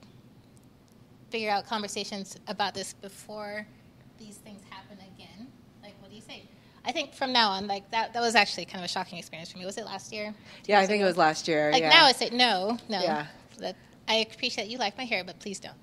[1.30, 3.66] figure out conversations about this before
[4.18, 5.46] these things happen again.
[5.82, 6.42] Like, what do you say?
[6.84, 9.52] I think from now on, like that, that was actually kind of a shocking experience
[9.52, 9.66] for me.
[9.66, 10.34] Was it last year?
[10.66, 11.04] Yeah, I think ago?
[11.04, 11.70] it was last year.
[11.72, 11.90] Like yeah.
[11.90, 13.00] now, I say no, no.
[13.00, 13.26] Yeah.
[13.58, 13.76] That
[14.08, 15.74] I appreciate you like my hair, but please don't.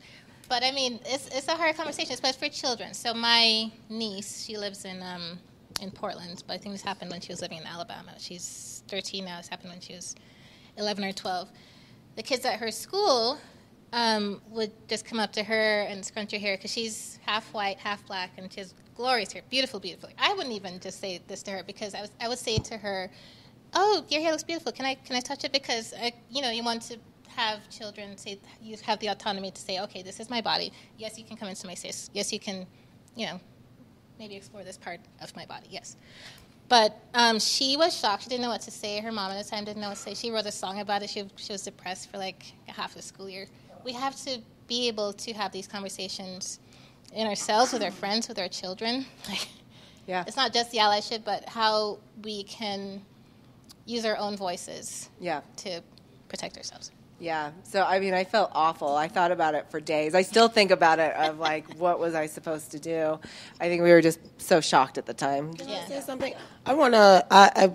[0.47, 2.93] But I mean, it's, it's a hard conversation, especially for children.
[2.93, 5.39] So my niece, she lives in um,
[5.81, 8.13] in Portland, but I think this happened when she was living in Alabama.
[8.17, 9.38] She's 13 now.
[9.38, 10.15] This happened when she was
[10.77, 11.49] 11 or 12.
[12.15, 13.38] The kids at her school
[13.91, 17.77] um, would just come up to her and scrunch her hair because she's half white,
[17.77, 20.10] half black, and she has glorious hair, beautiful, beautiful.
[20.17, 22.77] I wouldn't even just say this to her because I was I would say to
[22.77, 23.12] her,
[23.73, 24.71] "Oh, your hair looks beautiful.
[24.71, 26.97] Can I can I touch it?" Because I, you know you want to
[27.36, 30.71] have children say you have the autonomy to say, okay, this is my body.
[30.98, 32.10] Yes, you can come into my space.
[32.13, 32.65] Yes, you can,
[33.15, 33.39] you know,
[34.19, 35.67] maybe explore this part of my body.
[35.69, 35.98] Yes.
[36.67, 38.24] But um, she was shocked.
[38.24, 39.00] She didn't know what to say.
[39.00, 40.13] Her mom at the time didn't know what to say.
[40.15, 41.10] She wrote a song about it.
[41.10, 43.48] She, she was depressed for like half the school year.
[43.84, 46.60] We have to be able to have these conversations
[47.13, 49.06] in ourselves, with our friends, with our children.
[50.08, 50.24] yeah.
[50.26, 53.02] It's not just the allyship, but how we can
[53.86, 55.41] use our own voices yeah.
[55.58, 55.82] to
[56.30, 56.91] protect ourselves.
[57.19, 57.51] Yeah.
[57.63, 58.95] So I mean, I felt awful.
[58.95, 60.15] I thought about it for days.
[60.15, 63.19] I still think about it of like, what was I supposed to do?
[63.60, 65.51] I think we were just so shocked at the time.
[65.65, 65.86] Yeah.
[65.86, 66.34] say something?
[66.65, 67.25] I want to.
[67.32, 67.71] I, I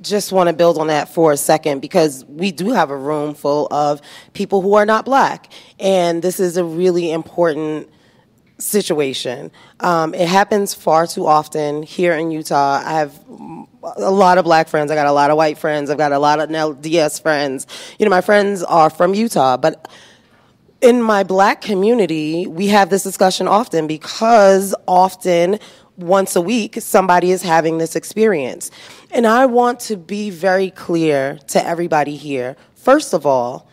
[0.00, 3.34] just want to build on that for a second because we do have a room
[3.34, 4.00] full of
[4.32, 7.88] people who are not black, and this is a really important
[8.58, 9.50] situation.
[9.80, 12.82] Um, it happens far too often here in Utah.
[12.84, 13.18] I have
[13.96, 14.90] a lot of black friends.
[14.90, 15.90] I got a lot of white friends.
[15.90, 17.66] I've got a lot of LDS friends.
[17.98, 19.88] You know, my friends are from Utah, but
[20.80, 25.58] in my black community, we have this discussion often because often
[25.96, 28.70] once a week somebody is having this experience.
[29.10, 32.56] And I want to be very clear to everybody here.
[32.74, 33.68] First of all,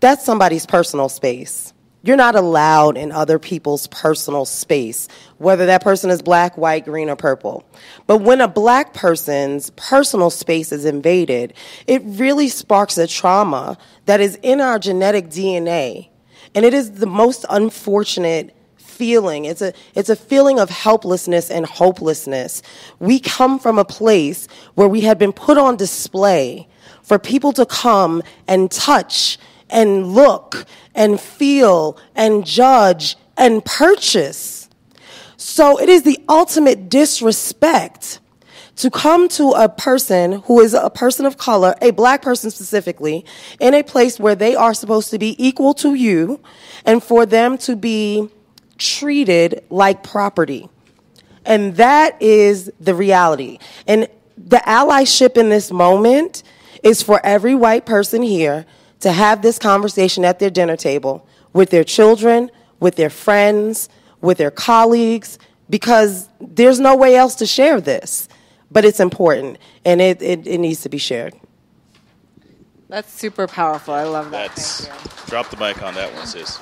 [0.00, 1.72] that's somebody's personal space.
[2.04, 5.06] You're not allowed in other people's personal space,
[5.38, 7.64] whether that person is black, white, green, or purple.
[8.08, 11.54] But when a black person's personal space is invaded,
[11.86, 16.08] it really sparks a trauma that is in our genetic DNA.
[16.56, 19.44] And it is the most unfortunate feeling.
[19.44, 22.62] It's a, it's a feeling of helplessness and hopelessness.
[22.98, 26.68] We come from a place where we had been put on display
[27.02, 29.38] for people to come and touch
[29.72, 34.68] and look and feel and judge and purchase.
[35.36, 38.20] So it is the ultimate disrespect
[38.76, 43.24] to come to a person who is a person of color, a black person specifically,
[43.60, 46.40] in a place where they are supposed to be equal to you
[46.84, 48.28] and for them to be
[48.78, 50.68] treated like property.
[51.44, 53.58] And that is the reality.
[53.86, 56.42] And the allyship in this moment
[56.82, 58.64] is for every white person here
[59.02, 63.88] to have this conversation at their dinner table with their children, with their friends,
[64.20, 65.38] with their colleagues,
[65.68, 68.28] because there's no way else to share this.
[68.70, 71.34] But it's important and it, it, it needs to be shared.
[72.88, 73.92] That's super powerful.
[73.94, 74.48] I love that.
[74.48, 74.88] That's
[75.26, 76.58] drop the mic on that one, sis.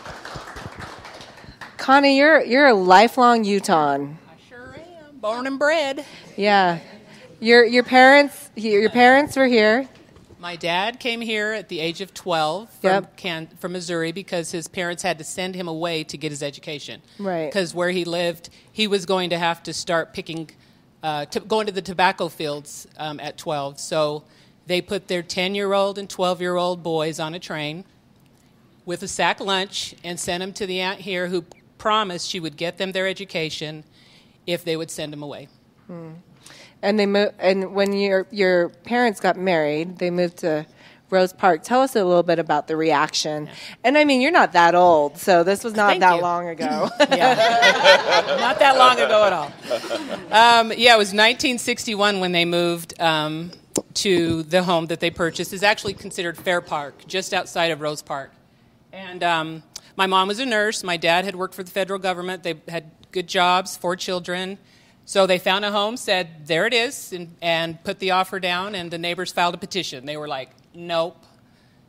[1.76, 4.18] Connie, you're you're a lifelong Utahn.
[4.29, 5.18] I sure am.
[5.18, 6.05] Born and bred.
[6.37, 6.79] Yeah.
[7.40, 9.88] Your your parents your parents were here.
[10.40, 13.16] My dad came here at the age of 12 from, Yep.
[13.16, 17.03] Can, from Missouri because his parents had to send him away to get his education.
[17.18, 17.46] Right.
[17.46, 20.50] Because where he lived, he was going to have to start picking,
[21.03, 23.79] uh, going to the tobacco fields um, at 12.
[23.79, 24.24] So
[24.66, 27.85] they put their 10 year old and 12 year old boys on a train
[28.87, 31.44] with a sack lunch and sent them to the aunt here who
[31.76, 33.85] promised she would get them their education
[34.46, 35.48] if they would send them away.
[36.83, 40.66] And they mo- and when your your parents got married, they moved to
[41.11, 41.62] Rose Park.
[41.62, 43.49] Tell us a little bit about the reaction.
[43.85, 46.23] And I mean, you're not that old, so this was not Thank that you.
[46.23, 46.88] long ago.
[47.01, 49.53] Not that long ago at all.
[50.31, 53.51] Um, yeah, it was 1961 when they moved um,
[53.95, 55.53] to the home that they purchased.
[55.53, 58.31] is actually considered Fair Park, just outside of Rose Park.
[58.93, 59.62] And um,
[59.97, 60.83] my mom was a nurse.
[60.85, 62.43] My dad had worked for the federal government.
[62.43, 64.59] They had good jobs, four children.
[65.11, 68.77] So they found a home, said, there it is, and, and put the offer down,
[68.77, 70.07] and the neighbors filed a petition.
[70.07, 71.16] They were like, nope,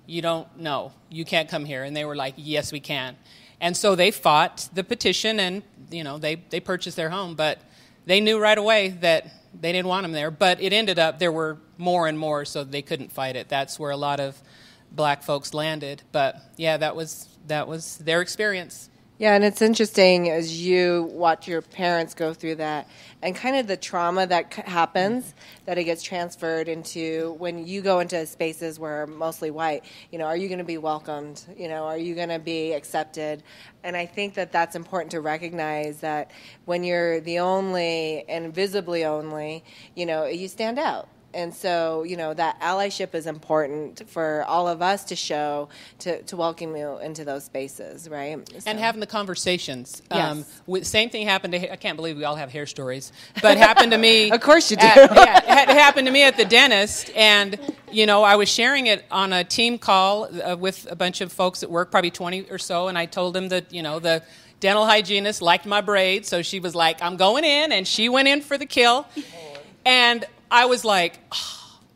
[0.07, 0.93] you don't know.
[1.11, 1.83] You can't come here.
[1.83, 3.15] And they were like, yes, we can.
[3.59, 7.35] And so they fought the petition and, you know, they, they purchased their home.
[7.35, 7.59] But
[8.07, 10.31] they knew right away that they didn't want them there.
[10.31, 13.49] But it ended up there were more and more, so they couldn't fight it.
[13.49, 14.41] That's where a lot of
[14.91, 16.01] black folks landed.
[16.11, 18.89] But yeah, that was, that was their experience.
[19.21, 22.87] Yeah, and it's interesting as you watch your parents go through that
[23.21, 27.99] and kind of the trauma that happens that it gets transferred into when you go
[27.99, 29.85] into spaces where mostly white.
[30.11, 31.45] You know, are you going to be welcomed?
[31.55, 33.43] You know, are you going to be accepted?
[33.83, 36.31] And I think that that's important to recognize that
[36.65, 41.07] when you're the only and visibly only, you know, you stand out.
[41.33, 46.21] And so, you know, that allyship is important for all of us to show to,
[46.23, 48.37] to welcome you into those spaces, right?
[48.65, 50.01] and having the conversations.
[50.11, 50.31] Yes.
[50.31, 51.71] Um, with, same thing happened to.
[51.71, 54.31] I can't believe we all have hair stories, but happened to me.
[54.41, 54.85] Of course you do.
[54.85, 57.59] at- yeah, it happened to me at the dentist, and
[57.91, 61.31] you know I was sharing it on a team call uh, with a bunch of
[61.31, 64.23] folks at work, probably twenty or so, and I told them that you know the
[64.59, 68.27] dental hygienist liked my braids, so she was like, "I'm going in," and she went
[68.27, 69.05] in for the kill,
[69.85, 71.19] and I was like.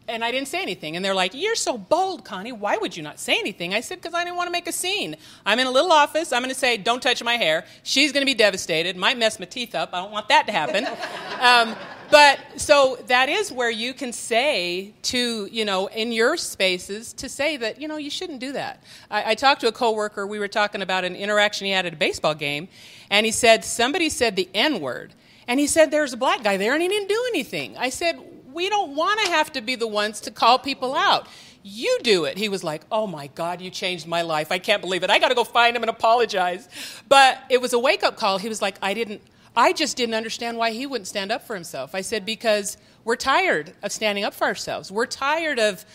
[0.07, 0.95] And I didn't say anything.
[0.95, 2.51] And they're like, You're so bold, Connie.
[2.51, 3.73] Why would you not say anything?
[3.73, 5.15] I said, Because I didn't want to make a scene.
[5.47, 6.31] I'm in a little office.
[6.31, 7.65] I'm going to say, Don't touch my hair.
[7.81, 8.95] She's going to be devastated.
[8.95, 9.89] Might mess my teeth up.
[9.93, 10.85] I don't want that to happen.
[11.41, 11.75] um,
[12.11, 17.27] but so that is where you can say to, you know, in your spaces, to
[17.27, 18.83] say that, you know, you shouldn't do that.
[19.09, 20.27] I, I talked to a coworker.
[20.27, 22.67] We were talking about an interaction he had at a baseball game.
[23.09, 25.13] And he said, Somebody said the N word.
[25.47, 27.75] And he said, There's a black guy there, and he didn't do anything.
[27.77, 28.19] I said,
[28.55, 31.27] we don't want to have to be the ones to call people out.
[31.61, 32.37] You do it.
[32.37, 34.51] He was like, Oh my God, you changed my life.
[34.51, 35.09] I can't believe it.
[35.09, 36.69] I got to go find him and apologize.
[37.09, 38.37] But it was a wake up call.
[38.37, 39.21] He was like, I didn't,
[39.55, 41.93] I just didn't understand why he wouldn't stand up for himself.
[41.93, 44.91] I said, Because we're tired of standing up for ourselves.
[44.91, 45.85] We're tired of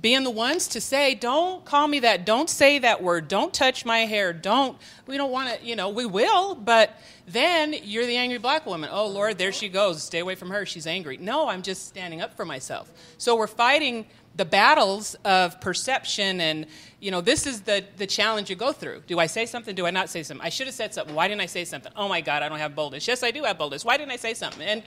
[0.00, 3.84] being the ones to say, don't call me that, don't say that word, don't touch
[3.84, 8.16] my hair, don't, we don't want to, you know, we will, but then you're the
[8.16, 8.90] angry black woman.
[8.92, 10.02] Oh, Lord, there she goes.
[10.02, 10.64] Stay away from her.
[10.64, 11.16] She's angry.
[11.18, 12.90] No, I'm just standing up for myself.
[13.18, 14.06] So we're fighting
[14.38, 16.66] the battles of perception and
[17.00, 19.02] you know this is the, the challenge you go through.
[19.08, 19.74] Do i say something?
[19.74, 20.46] Do i not say something?
[20.46, 21.12] I should have said something.
[21.12, 21.90] Why didn't i say something?
[21.96, 23.08] Oh my god i don't have boldness.
[23.08, 23.84] Yes i do have boldness.
[23.84, 24.62] Why didn't i say something?
[24.62, 24.84] And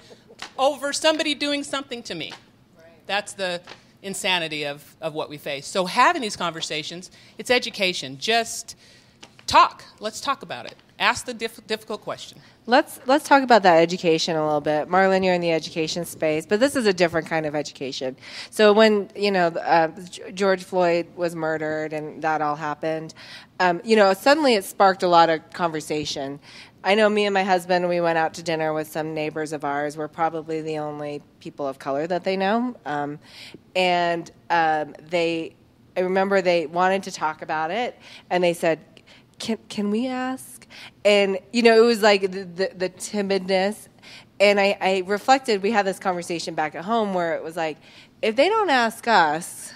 [0.57, 2.31] over somebody doing something to me.
[3.07, 3.61] That's the
[4.01, 5.67] insanity of, of what we face.
[5.67, 8.17] So, having these conversations, it's education.
[8.19, 8.75] Just
[9.47, 9.83] talk.
[9.99, 10.75] Let's talk about it.
[10.97, 12.39] Ask the diff- difficult question.
[12.67, 14.87] Let's let's talk about that education a little bit.
[14.87, 18.15] Marlon, you're in the education space, but this is a different kind of education.
[18.51, 19.89] So when you know uh,
[20.33, 23.15] George Floyd was murdered and that all happened,
[23.59, 26.39] um, you know suddenly it sparked a lot of conversation.
[26.83, 29.63] I know me and my husband, we went out to dinner with some neighbors of
[29.63, 29.95] ours.
[29.95, 32.75] We're probably the only people of color that they know.
[32.87, 33.19] Um,
[33.75, 35.53] and um, they,
[35.95, 37.99] I remember they wanted to talk about it,
[38.31, 38.79] and they said,
[39.37, 40.65] can, can we ask?
[41.05, 43.87] And, you know, it was like the, the, the timidness.
[44.39, 47.77] And I, I reflected, we had this conversation back at home where it was like,
[48.23, 49.71] if they don't ask us,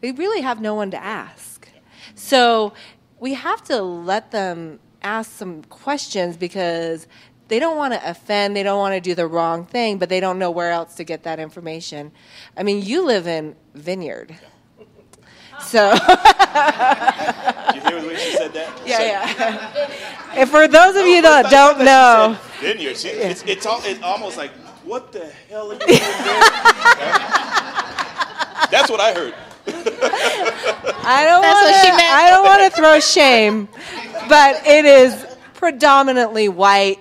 [0.00, 1.68] they really have no one to ask.
[2.14, 2.74] So
[3.18, 7.06] we have to let them ask some questions because
[7.48, 10.18] they don't want to offend, they don't want to do the wrong thing, but they
[10.18, 12.10] don't know where else to get that information.
[12.56, 14.34] I mean, you live in Vineyard.
[15.60, 15.92] So.
[15.92, 15.98] you
[17.80, 18.82] hear the way she said that?
[18.84, 20.40] Yeah, yeah.
[20.40, 24.36] and for those of you that don't know, Vineyard, she, it's, it's, all, it's almost
[24.36, 24.50] like,
[24.84, 27.14] what the hell are you doing there?
[28.68, 29.34] That's what I heard.
[29.66, 32.04] I don't want to.
[32.04, 33.68] I don't want to throw shame,
[34.28, 36.98] but it is predominantly white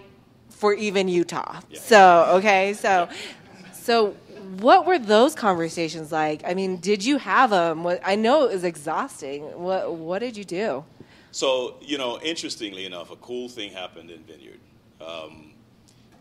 [0.49, 1.60] for even Utah.
[1.69, 1.80] Yeah.
[1.80, 3.10] So okay, so
[3.73, 4.15] so
[4.60, 6.43] what were those conversations like?
[6.45, 7.86] I mean, did you have them?
[8.06, 9.43] I know it was exhausting.
[9.62, 10.86] What what did you do?
[11.32, 14.60] So you know, interestingly enough, a cool thing happened in Vineyard.
[15.02, 15.52] Um,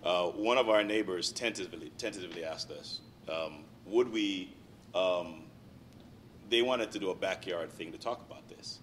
[0.05, 4.53] uh, one of our neighbors tentatively tentatively asked us, um, would we
[4.95, 5.42] um,
[6.53, 8.81] they wanted to do a backyard thing to talk about this,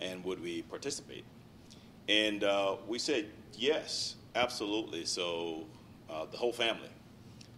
[0.00, 1.24] and would we participate?
[2.08, 5.04] And uh, we said yes, absolutely.
[5.04, 5.66] So
[6.08, 6.90] uh, the whole family,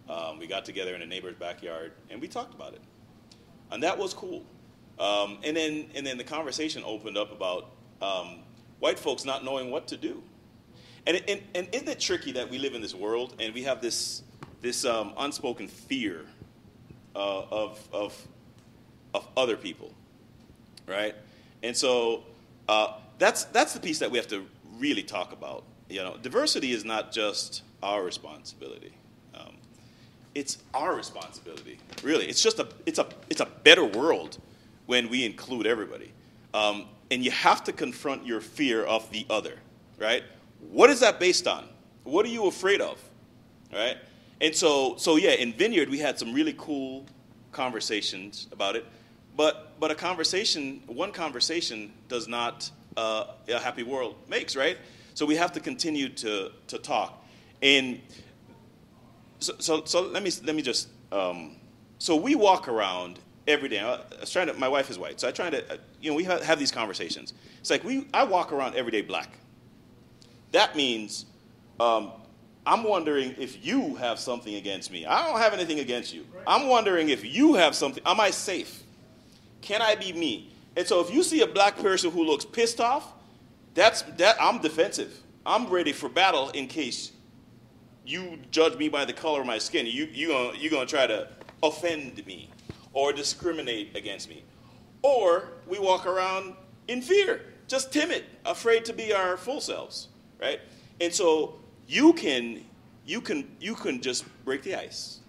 [0.09, 2.81] um, we got together in a neighbor's backyard and we talked about it,
[3.71, 4.43] and that was cool.
[4.99, 7.71] Um, and then and then the conversation opened up about
[8.01, 8.39] um,
[8.79, 10.21] white folks not knowing what to do.
[11.05, 13.81] And, and, and isn't it tricky that we live in this world and we have
[13.81, 14.21] this,
[14.61, 16.25] this um, unspoken fear
[17.15, 18.27] uh, of, of
[19.13, 19.91] of other people,
[20.87, 21.15] right?
[21.63, 22.23] And so
[22.67, 24.45] uh, that's that's the piece that we have to
[24.77, 25.63] really talk about.
[25.89, 28.93] You know, diversity is not just our responsibility;
[29.35, 29.55] um,
[30.35, 31.79] it's our responsibility.
[32.03, 34.37] Really, it's just a it's a it's a better world
[34.85, 36.11] when we include everybody.
[36.53, 39.55] Um, and you have to confront your fear of the other,
[39.99, 40.23] right?
[40.71, 41.67] What is that based on?
[42.03, 42.97] What are you afraid of,
[43.73, 43.97] right?
[44.39, 47.05] And so, so yeah, in Vineyard we had some really cool
[47.51, 48.85] conversations about it.
[49.35, 54.77] But but a conversation, one conversation, does not uh, a happy world makes, right?
[55.13, 57.23] So we have to continue to to talk.
[57.61, 58.01] And
[59.39, 61.55] so so, so let me let me just um,
[61.97, 63.79] so we walk around every day.
[63.79, 64.53] I was trying to.
[64.53, 65.73] My wife is white, so I try to.
[65.73, 67.33] Uh, you know, we have, have these conversations.
[67.59, 68.07] It's like we.
[68.13, 69.29] I walk around every day black.
[70.51, 71.25] That means
[71.79, 72.11] um,
[72.65, 75.05] I'm wondering if you have something against me.
[75.05, 76.25] I don't have anything against you.
[76.45, 78.03] I'm wondering if you have something.
[78.05, 78.83] Am I safe?
[79.61, 80.51] Can I be me?
[80.75, 83.13] And so if you see a black person who looks pissed off,
[83.73, 85.17] that's that I'm defensive.
[85.45, 87.11] I'm ready for battle in case
[88.05, 89.85] you judge me by the color of my skin.
[89.85, 91.27] You you gonna you gonna try to
[91.63, 92.49] offend me
[92.93, 94.43] or discriminate against me.
[95.01, 96.55] Or we walk around
[96.87, 100.59] in fear, just timid, afraid to be our full selves, right?
[100.99, 102.63] And so you can
[103.05, 105.19] you can you can just break the ice.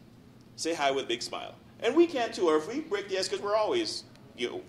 [0.57, 1.55] Say hi with a big smile.
[1.81, 4.05] And we can too, or if we break the ice because we're always
[4.43, 4.61] you know,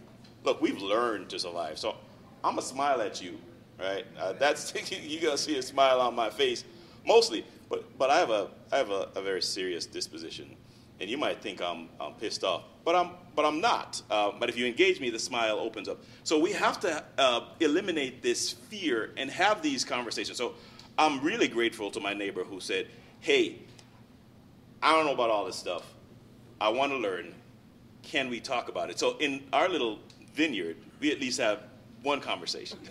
[0.44, 1.80] look, we've learned to survive.
[1.80, 1.96] So
[2.44, 3.40] I'm gonna smile at you,
[3.80, 4.06] right?
[4.18, 6.64] Uh, that's you're gonna see a smile on my face,
[7.06, 7.44] mostly.
[7.70, 10.56] But but I have a I have a, a very serious disposition,
[11.00, 14.02] and you might think I'm I'm pissed off, but I'm but I'm not.
[14.12, 16.04] Uh, but if you engage me, the smile opens up.
[16.24, 20.38] So we have to uh, eliminate this fear and have these conversations.
[20.38, 20.54] So
[21.00, 22.89] I'm really grateful to my neighbor who said,
[23.22, 23.58] "Hey,
[24.84, 25.84] I don't know about all this stuff.
[26.62, 27.34] I want to learn
[28.04, 28.99] can we talk about it?
[28.99, 29.99] So in our little
[30.34, 31.60] vineyard, we at least have
[32.04, 32.78] one conversation.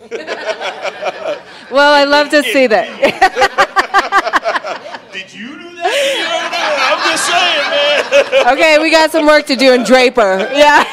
[1.71, 2.87] Well, I love to see that.
[5.13, 6.89] Did you do that?
[6.91, 8.53] I'm just saying, man.
[8.53, 10.49] Okay, we got some work to do in Draper.
[10.63, 10.83] Yeah.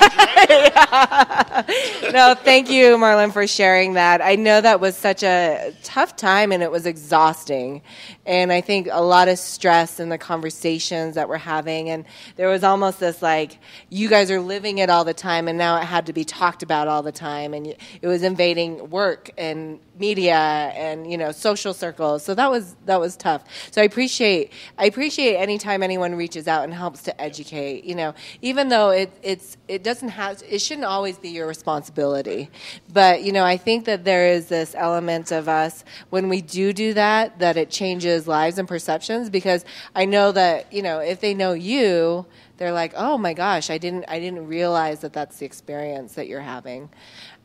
[2.12, 4.21] No, thank you, Marlon, for sharing that.
[4.23, 7.83] I know that was such a tough time and it was exhausting.
[8.31, 11.91] And I think a lot of stress in the conversations that we're having.
[11.91, 12.05] And
[12.37, 13.59] there was almost this like,
[13.89, 16.62] you guys are living it all the time, and now it had to be talked
[16.62, 17.55] about all the time.
[17.55, 22.74] And it was invading work and media and you know social circles so that was
[22.87, 27.20] that was tough so i appreciate i appreciate anytime anyone reaches out and helps to
[27.20, 31.47] educate you know even though it it's it doesn't have it shouldn't always be your
[31.47, 32.51] responsibility
[32.93, 36.72] but you know i think that there is this element of us when we do
[36.72, 39.64] do that that it changes lives and perceptions because
[39.95, 42.25] i know that you know if they know you
[42.57, 46.27] they're like oh my gosh i didn't i didn't realize that that's the experience that
[46.29, 46.89] you're having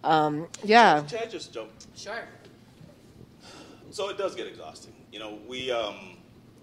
[0.03, 1.71] um, yeah Can I just jump?
[1.95, 2.27] sure
[3.91, 4.93] So it does get exhausting.
[5.11, 6.17] You know, we um,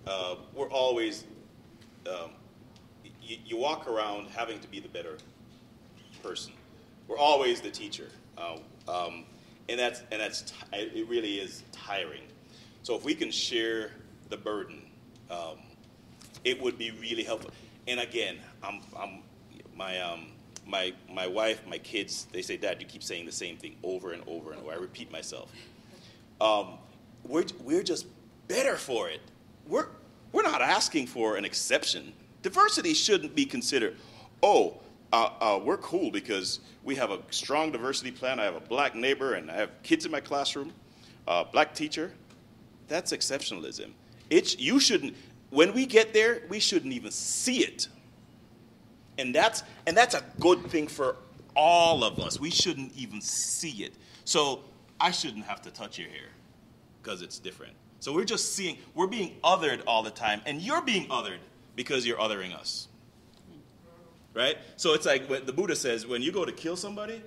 [0.07, 1.25] uh, we're always
[2.07, 2.31] um,
[3.23, 5.17] you, you walk around having to be the better
[6.23, 6.53] person.
[7.09, 9.25] We're always the teacher, uh, um,
[9.69, 12.23] and that's and that's ti it really is tiring.
[12.83, 13.93] So if we can share
[14.33, 14.83] the burden,
[15.31, 15.59] um,
[16.45, 17.53] it would be really helpful.
[17.87, 19.23] And again, I'm, I'm
[19.77, 20.27] my um,
[20.67, 24.13] my my wife, my kids, they say, Dad, you keep saying the same thing over
[24.13, 24.73] and over and over.
[24.73, 25.53] I repeat myself.
[26.41, 26.79] Um,
[27.25, 28.07] we're, we're just
[28.49, 29.21] better for it.
[29.69, 29.87] We're,
[30.33, 32.13] we're not asking for an exception.
[32.43, 33.97] Diversity shouldn't be considered,
[34.43, 34.81] oh,
[35.13, 38.41] uh, uh, we're cool because we have a strong diversity plan.
[38.41, 40.73] I have a black neighbor and I have kids in my classroom,
[41.29, 42.13] uh, black teacher.
[42.89, 43.93] That's exceptionalism.
[44.33, 45.15] It's, you shouldn't,
[45.51, 47.87] when we get there, we shouldn't even see it.
[49.19, 51.17] And that's, and that's a good thing for
[51.55, 52.41] all of us.
[52.41, 53.93] We shouldn't even see it.
[54.25, 54.61] So
[54.99, 56.31] I shouldn't have to touch your hair
[57.03, 57.75] because it's different.
[58.01, 61.39] So we're just seeing, we're being othered all the time, and you're being othered
[61.77, 62.89] because you're othering us.
[64.33, 64.57] Right?
[64.77, 67.23] So it's like what the Buddha says when you go to kill somebody,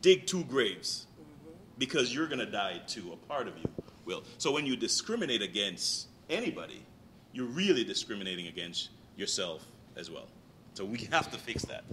[0.00, 1.54] dig two graves mm-hmm.
[1.78, 3.12] because you're going to die too.
[3.12, 3.70] A part of you
[4.04, 4.24] will.
[4.38, 6.84] So when you discriminate against anybody,
[7.32, 9.66] you're really discriminating against yourself
[9.96, 10.28] as well.
[10.74, 11.84] So we have to fix that.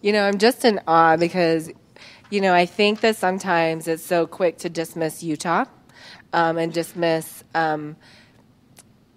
[0.00, 1.70] You know, I'm just in awe because,
[2.30, 5.66] you know, I think that sometimes it's so quick to dismiss Utah
[6.32, 7.96] um, and dismiss, um,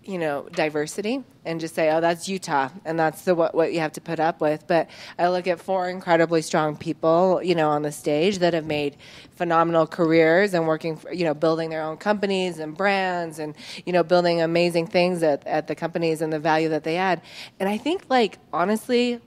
[0.05, 3.79] you know, diversity and just say, oh, that's Utah and that's the what, what you
[3.79, 4.67] have to put up with.
[4.67, 8.65] But I look at four incredibly strong people, you know, on the stage that have
[8.65, 8.97] made
[9.35, 13.93] phenomenal careers and working, for, you know, building their own companies and brands and, you
[13.93, 17.21] know, building amazing things at, at the companies and the value that they add.
[17.59, 19.19] And I think, like, honestly,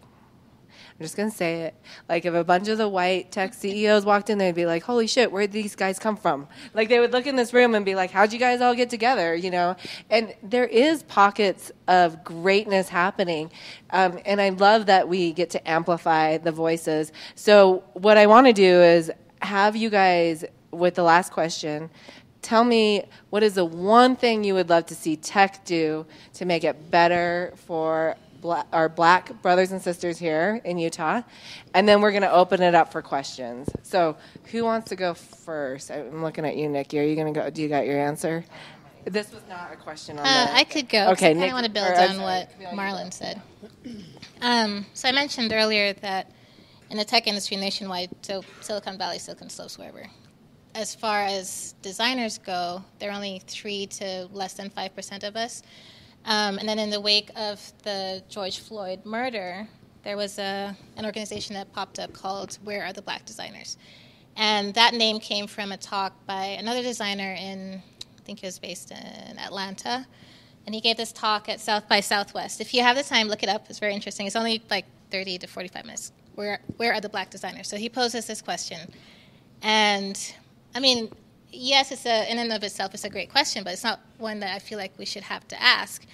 [0.98, 1.74] I'm just gonna say it.
[2.08, 5.06] Like if a bunch of the white tech CEOs walked in, they'd be like, "Holy
[5.06, 7.94] shit, where'd these guys come from?" Like they would look in this room and be
[7.94, 9.76] like, "How'd you guys all get together?" You know.
[10.08, 13.50] And there is pockets of greatness happening,
[13.90, 17.12] um, and I love that we get to amplify the voices.
[17.34, 19.10] So what I want to do is
[19.42, 21.90] have you guys with the last question.
[22.42, 26.44] Tell me what is the one thing you would love to see tech do to
[26.44, 31.22] make it better for black, our black brothers and sisters here in Utah,
[31.74, 33.68] and then we're going to open it up for questions.
[33.82, 34.16] So,
[34.52, 35.90] who wants to go first?
[35.90, 36.98] I'm looking at you, Nikki.
[37.00, 37.50] Are you going to go?
[37.50, 38.44] Do you got your answer?
[39.04, 40.54] This was not a question on Uh, the.
[40.54, 41.10] I could go.
[41.12, 43.40] Okay, I Nick- of want to build or, on what Marlon said.
[44.40, 46.30] Um, so I mentioned earlier that
[46.90, 50.06] in the tech industry nationwide, so Silicon Valley, Silicon Slopes, wherever,
[50.74, 55.36] as far as designers go, there are only three to less than five percent of
[55.36, 55.62] us.
[56.26, 59.68] Um, and then in the wake of the George Floyd murder,
[60.02, 63.76] there was a, an organization that popped up called Where Are the Black Designers?
[64.36, 68.58] And that name came from a talk by another designer in, I think he was
[68.58, 70.06] based in Atlanta.
[70.66, 72.60] And he gave this talk at South by Southwest.
[72.60, 73.66] If you have the time, look it up.
[73.70, 74.26] It's very interesting.
[74.26, 76.12] It's only like 30 to 45 minutes.
[76.34, 77.68] Where, where are the black designers?
[77.68, 78.92] So he poses this question.
[79.62, 80.34] And
[80.74, 81.10] I mean,
[81.56, 84.40] yes, it's a, in and of itself, it's a great question, but it's not one
[84.40, 86.04] that I feel like we should have to ask.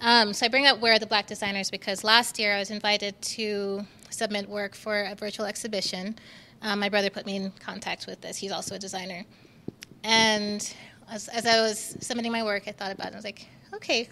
[0.00, 2.70] Um, so I bring up where are the black designers because last year I was
[2.70, 6.16] invited to submit work for a virtual exhibition.
[6.62, 8.36] Um, my brother put me in contact with this.
[8.36, 9.24] He's also a designer.
[10.02, 10.74] And
[11.10, 13.08] as, as I was submitting my work, I thought about it.
[13.08, 14.08] And I was like, okay,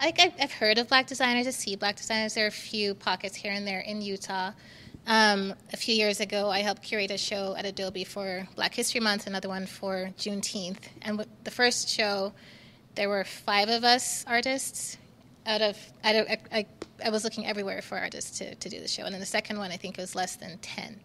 [0.00, 2.34] I've, I've heard of black designers, I see black designers.
[2.34, 4.52] There are a few pockets here and there in Utah.
[5.08, 9.00] Um, a few years ago, I helped curate a show at Adobe for Black History
[9.00, 10.82] Month, another one for Juneteenth.
[11.00, 12.34] And with the first show,
[12.94, 14.98] there were five of us artists
[15.46, 16.66] out of, out of I, I
[17.04, 19.04] I was looking everywhere for artists to, to do the show.
[19.04, 21.00] And then the second one, I think it was less than 10.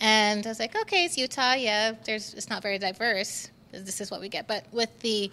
[0.00, 1.54] And I was like, okay, it's Utah.
[1.54, 3.50] Yeah, there's, it's not very diverse.
[3.70, 4.48] This is what we get.
[4.48, 5.30] But with the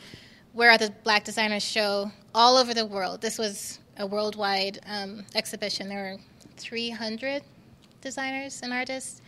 [0.53, 5.25] Where Are the Black Designers show all over the world, this was a worldwide um,
[5.35, 5.89] exhibition.
[5.89, 6.19] There were
[6.57, 7.41] 300
[8.03, 9.21] designers and artists.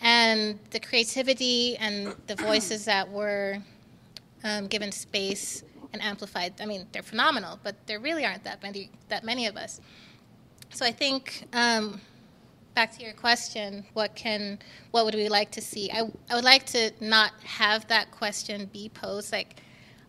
[0.00, 3.58] And the creativity and the voices that were
[4.42, 5.62] um, given space
[5.92, 9.56] and amplified, I mean, they're phenomenal, but there really aren't that many, that many of
[9.56, 9.80] us.
[10.70, 12.00] So I think um,
[12.74, 14.58] back to your question, what can,
[14.90, 15.90] what would we like to see?
[15.92, 19.60] I, I would like to not have that question be posed like,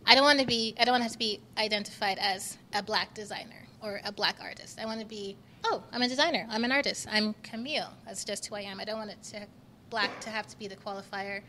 [0.07, 3.67] I don't want to be, I don't want to be identified as a black designer
[3.81, 4.79] or a black artist.
[4.79, 5.35] I want to be,
[5.67, 7.89] oh, I'm a designer, I'm an artist, I'm Camille.
[8.05, 8.79] That's just who I am.
[8.79, 9.47] I don't want it to
[9.89, 11.41] black to have to be the qualifier,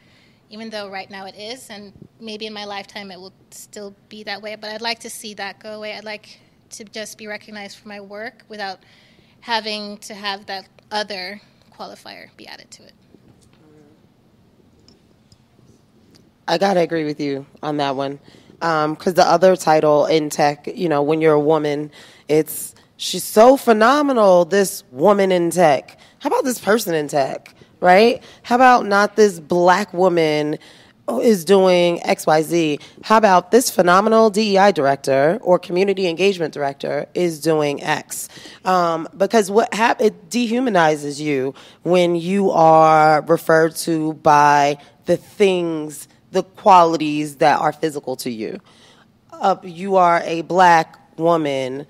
[0.48, 4.22] even though right now it is, and maybe in my lifetime it will still be
[4.22, 4.56] that way.
[4.56, 5.94] But I'd like to see that go away.
[5.94, 6.40] I'd like
[6.70, 8.78] to just be recognized for my work without
[9.40, 11.40] having to have that other
[11.70, 12.92] qualifier be added to it.
[16.48, 18.18] I gotta agree with you on that one,
[18.60, 21.90] because um, the other title in tech, you know, when you're a woman,
[22.28, 24.44] it's she's so phenomenal.
[24.44, 25.98] This woman in tech.
[26.20, 27.54] How about this person in tech?
[27.80, 28.22] Right?
[28.42, 30.58] How about not this black woman
[31.22, 32.80] is doing XYZ.
[33.04, 38.28] How about this phenomenal DEI director or community engagement director is doing X?
[38.64, 46.08] Um, because what hap- it dehumanizes you when you are referred to by the things,
[46.32, 48.60] the qualities that are physical to you.
[49.32, 51.86] Uh, you are a black woman,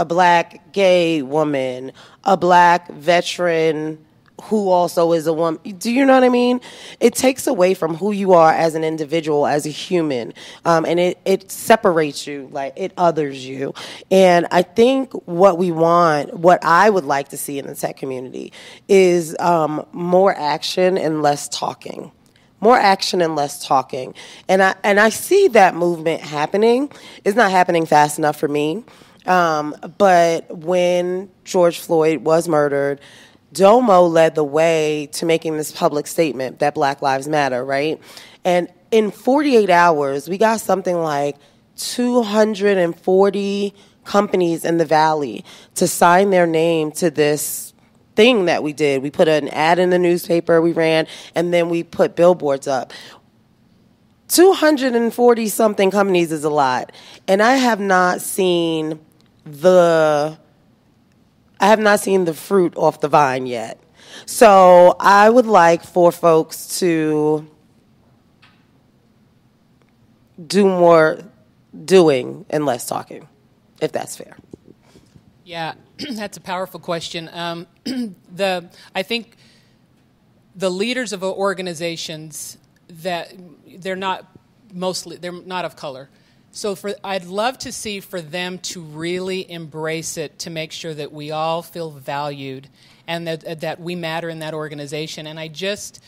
[0.00, 1.92] a black gay woman,
[2.24, 4.02] a black veteran
[4.44, 5.60] who also is a woman.
[5.76, 6.62] Do you know what I mean?
[7.00, 10.32] It takes away from who you are as an individual, as a human,
[10.64, 13.74] um, and it, it separates you, like it others you.
[14.10, 17.98] And I think what we want, what I would like to see in the tech
[17.98, 18.54] community,
[18.88, 22.10] is um, more action and less talking.
[22.62, 24.14] More action and less talking,
[24.46, 26.92] and I and I see that movement happening.
[27.24, 28.84] It's not happening fast enough for me,
[29.26, 33.00] um, but when George Floyd was murdered,
[33.52, 38.00] Domo led the way to making this public statement that Black Lives Matter, right?
[38.44, 41.36] And in 48 hours, we got something like
[41.76, 45.44] 240 companies in the Valley
[45.74, 47.74] to sign their name to this
[48.16, 49.02] thing that we did.
[49.02, 52.92] We put an ad in the newspaper, we ran, and then we put billboards up.
[54.28, 56.92] 240 something companies is a lot.
[57.26, 59.00] And I have not seen
[59.44, 60.38] the
[61.60, 63.78] I have not seen the fruit off the vine yet.
[64.26, 67.46] So I would like for folks to
[70.46, 71.20] do more
[71.84, 73.28] doing and less talking,
[73.80, 74.36] if that's fair.
[75.44, 75.74] Yeah,
[76.12, 77.28] that's a powerful question.
[77.32, 79.36] Um, the I think
[80.56, 82.56] the leaders of organizations
[82.88, 83.32] that
[83.78, 84.26] they're not
[84.72, 86.08] mostly they're not of color
[86.52, 90.92] so for I'd love to see for them to really embrace it to make sure
[90.94, 92.68] that we all feel valued
[93.06, 95.26] and that uh, that we matter in that organization.
[95.26, 96.02] And I just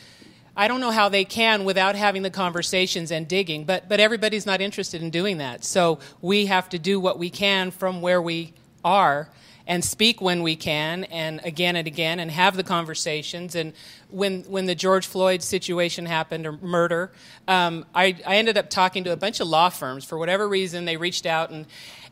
[0.56, 4.46] I don't know how they can without having the conversations and digging, but but everybody's
[4.46, 5.64] not interested in doing that.
[5.64, 8.52] So we have to do what we can from where we
[8.84, 9.30] are
[9.72, 13.54] and speak when we can and again and again and have the conversations.
[13.54, 13.72] And
[14.10, 17.10] when when the George Floyd situation happened or murder
[17.48, 20.04] um, I, I ended up talking to a bunch of law firms.
[20.04, 21.64] For whatever reason they reached out and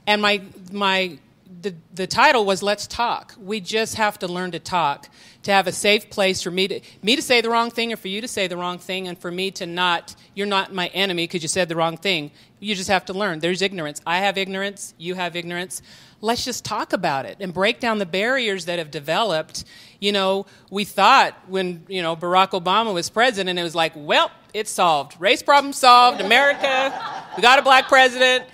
[0.07, 0.41] and my
[0.73, 1.19] my
[1.61, 3.35] the, the title was let's talk.
[3.39, 5.11] We just have to learn to talk
[5.43, 7.97] to have a safe place for me to me to say the wrong thing or
[7.97, 10.89] for you to say the wrong thing and for me to not you're not my
[10.89, 14.19] enemy because you said the wrong thing you just have to learn there's ignorance i
[14.19, 15.81] have ignorance you have ignorance
[16.21, 19.65] let's just talk about it and break down the barriers that have developed.
[20.01, 24.31] You know, we thought when, you know, Barack Obama was president, it was like, well,
[24.53, 25.21] it's solved.
[25.21, 26.21] Race problem solved.
[26.21, 26.93] America,
[27.37, 28.45] we got a black president.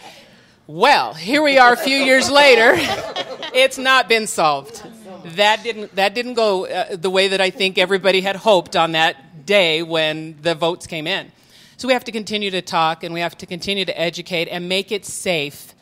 [0.66, 2.76] Well, here we are a few years later.
[3.54, 4.86] It's not been solved.
[5.34, 8.92] That didn't, that didn't go uh, the way that I think everybody had hoped on
[8.92, 11.32] that day when the votes came in.
[11.76, 14.68] So we have to continue to talk and we have to continue to educate and
[14.68, 15.74] make it safe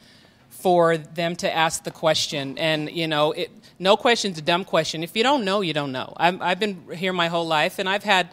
[0.49, 2.57] for them to ask the question.
[2.59, 5.03] And, you know, it, no question's a dumb question.
[5.03, 6.15] If you don't know, you don't know.
[6.17, 8.31] i have been here my whole life, and I've had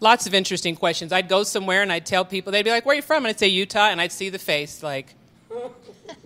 [0.00, 1.12] lots of interesting questions.
[1.12, 3.24] I'd go somewhere and I'd tell people, they'd be like, Where are you from?
[3.24, 3.88] And I'd say, Utah.
[3.88, 5.14] And I'd see the face, like,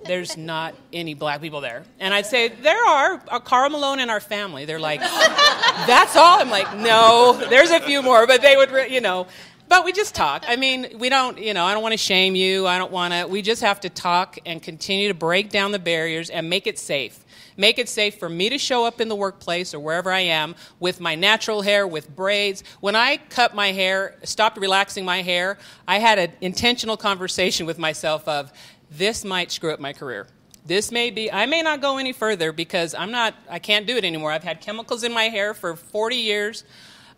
[0.05, 1.85] there's not any black people there.
[2.01, 3.23] And I'd say, There are.
[3.29, 4.65] Uh, Karl Malone and our family.
[4.65, 6.41] They're like, That's all?
[6.41, 9.27] I'm like, No, there's a few more, but they would, you know.
[9.69, 10.45] But we just talk.
[10.49, 12.67] I mean, we don't, you know, I don't want to shame you.
[12.67, 13.27] I don't want to.
[13.27, 16.79] We just have to talk and continue to break down the barriers and make it
[16.79, 17.23] safe.
[17.59, 20.55] make it safe for me to show up in the workplace or wherever I am
[20.81, 22.65] with my natural hair, with braids.
[22.81, 27.79] When I cut my hair, stopped relaxing my hair, I had an intentional conversation with
[27.79, 28.51] myself of,
[28.91, 30.27] this might screw up my career.
[30.67, 33.97] This may be, I may not go any further because I'm not, I can't do
[33.97, 34.31] it anymore.
[34.31, 36.65] I've had chemicals in my hair for 40 years.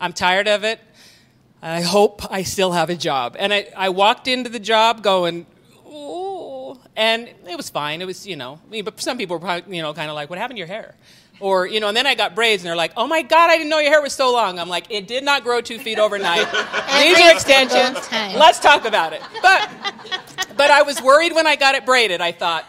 [0.00, 0.80] I'm tired of it.
[1.62, 3.36] I hope I still have a job.
[3.38, 5.46] And I, I walked into the job going,
[5.84, 8.00] oh, and it was fine.
[8.00, 10.14] It was, you know, I mean, but some people were probably, you know, kind of
[10.14, 10.94] like, what happened to your hair?
[11.40, 13.56] Or, you know, and then I got braids and they're like, oh my God, I
[13.56, 14.58] didn't know your hair was so long.
[14.58, 16.46] I'm like, it did not grow two feet overnight.
[17.00, 18.08] These are extensions.
[18.12, 19.22] Let's talk about it.
[19.40, 19.70] But,
[20.56, 22.20] but I was worried when I got it braided.
[22.20, 22.66] I thought,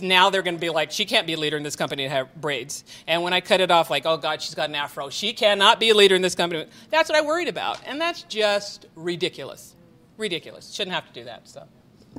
[0.00, 2.12] now they're going to be like, she can't be a leader in this company and
[2.12, 2.84] have braids.
[3.06, 5.08] And when I cut it off, like, oh God, she's got an afro.
[5.08, 6.66] She cannot be a leader in this company.
[6.90, 7.80] That's what I worried about.
[7.86, 9.74] And that's just ridiculous.
[10.16, 10.72] Ridiculous.
[10.72, 11.48] Shouldn't have to do that.
[11.48, 11.64] So.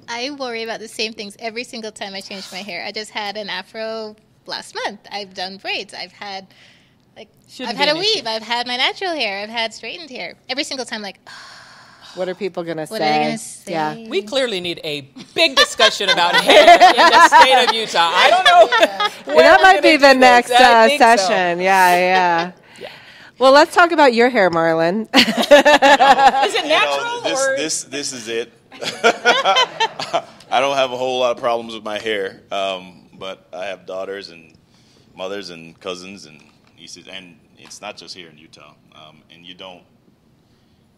[0.10, 2.84] I worry about the same things every single time I change my hair.
[2.86, 4.16] I just had an afro
[4.46, 5.00] last month.
[5.12, 5.94] I've done braids.
[5.94, 6.48] I've had
[7.16, 8.18] like Shouldn't I've had a weave.
[8.18, 8.28] issue.
[8.28, 9.44] I've had my natural hair.
[9.44, 10.36] I've had straightened hair.
[10.50, 11.20] Every single time, like,
[12.16, 12.92] What are people going to say?
[12.92, 13.72] what are they gonna say?
[13.72, 14.08] Yeah.
[14.10, 15.02] We clearly need a
[15.36, 18.00] big discussion about hair in the state of Utah.
[18.14, 19.34] I don't know.
[19.36, 21.60] Well, that might be the next uh, session.
[21.62, 22.90] Yeah, yeah,
[23.38, 25.08] Well, let's talk about your hair, Marlon.
[25.16, 28.52] Is it You natural know, this, or this, this is it.
[30.52, 33.86] I don't have a whole lot of problems with my hair, um, but I have
[33.86, 34.54] daughters and
[35.16, 36.42] mothers and cousins and
[36.76, 38.74] nieces, and it's not just here in Utah.
[38.96, 39.84] Um, and you don't,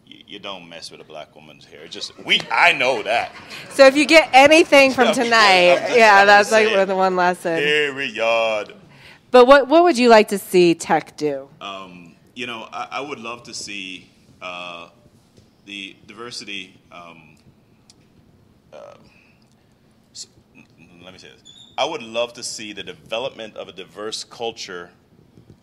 [0.06, 1.86] you, you don't mess with a black woman's hair.
[1.86, 3.30] Just we, I know that.
[3.70, 6.86] so if you get anything from tonight, just- yeah, that's like saying.
[6.88, 7.58] the one lesson.
[7.58, 8.74] Period.
[9.30, 11.48] But what what would you like to see tech do?
[11.60, 14.08] Um, you know, I, I would love to see
[14.40, 14.88] uh,
[15.66, 16.80] the diversity.
[16.90, 17.36] Um,
[18.72, 18.94] uh,
[20.12, 20.64] s- n-
[21.04, 21.50] let me say this.
[21.76, 24.90] I would love to see the development of a diverse culture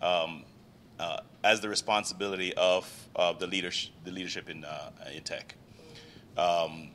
[0.01, 0.43] um,
[0.99, 2.85] uh, as the responsibility of,
[3.15, 5.55] of the leadership, the leadership in, uh, in tech.
[6.37, 6.89] Um,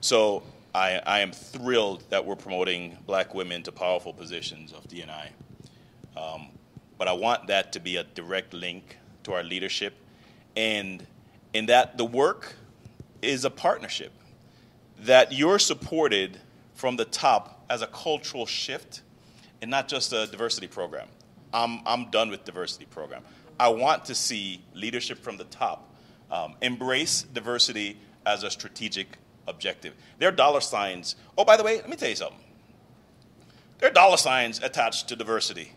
[0.00, 5.30] so I, I am thrilled that we're promoting black women to powerful positions of DNI.
[6.16, 6.46] Um,
[6.96, 9.94] but I want that to be a direct link to our leadership,
[10.56, 11.04] and
[11.54, 12.54] in that the work
[13.20, 14.12] is a partnership.
[15.00, 16.38] That you're supported
[16.74, 19.02] from the top as a cultural shift,
[19.62, 21.08] and not just a diversity program.
[21.52, 23.22] I'm I'm done with diversity program.
[23.58, 25.94] I want to see leadership from the top
[26.30, 29.94] um, embrace diversity as a strategic objective.
[30.18, 31.16] There are dollar signs.
[31.38, 32.40] Oh, by the way, let me tell you something.
[33.78, 35.72] There are dollar signs attached to diversity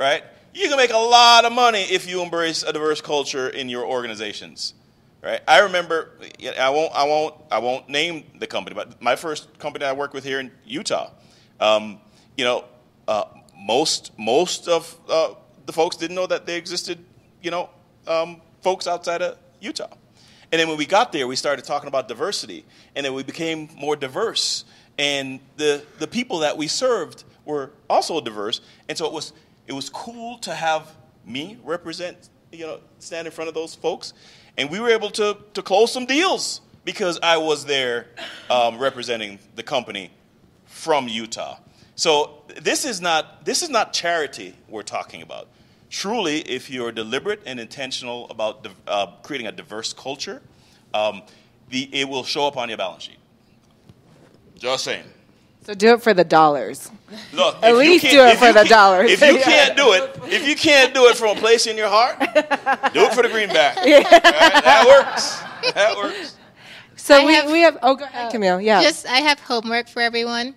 [0.00, 0.24] right?
[0.54, 3.84] You can make a lot of money if you embrace a diverse culture in your
[3.84, 4.74] organizations,
[5.22, 5.40] right?
[5.46, 6.10] I remember,
[6.58, 10.14] I won't, I won't, I won't name the company, but my first company I worked
[10.14, 11.10] with here in Utah,
[11.60, 12.00] um,
[12.36, 12.64] you know,
[13.06, 13.24] uh,
[13.56, 15.34] most most of uh,
[15.66, 17.04] the folks didn't know that they existed,
[17.42, 17.68] you know,
[18.06, 19.92] um, folks outside of Utah.
[20.52, 22.64] And then when we got there, we started talking about diversity,
[22.96, 24.64] and then we became more diverse.
[24.98, 29.32] And the the people that we served were also diverse, and so it was
[29.66, 34.14] it was cool to have me represent, you know, stand in front of those folks,
[34.56, 38.06] and we were able to to close some deals because I was there
[38.48, 40.10] um, representing the company
[40.66, 41.58] from Utah.
[41.94, 45.48] So this is not this is not charity we're talking about.
[45.90, 50.40] Truly, if you're deliberate and intentional about uh, creating a diverse culture,
[50.94, 51.22] um,
[51.68, 53.18] the, it will show up on your balance sheet.
[54.56, 55.04] Just saying.
[55.70, 56.90] So do it for the dollars.
[57.32, 59.08] Look, At least do it for the can't- dollars.
[59.12, 61.86] If you can't do it, if you can't do it from a place in your
[61.88, 63.76] heart, do it for the greenback.
[63.86, 64.04] Right?
[64.10, 65.72] That works.
[65.74, 66.34] That works.
[66.96, 67.78] So I we, have- we have.
[67.84, 68.60] Oh, go ahead, Camille.
[68.60, 68.82] Yeah.
[68.82, 70.56] Just, I have homework for everyone.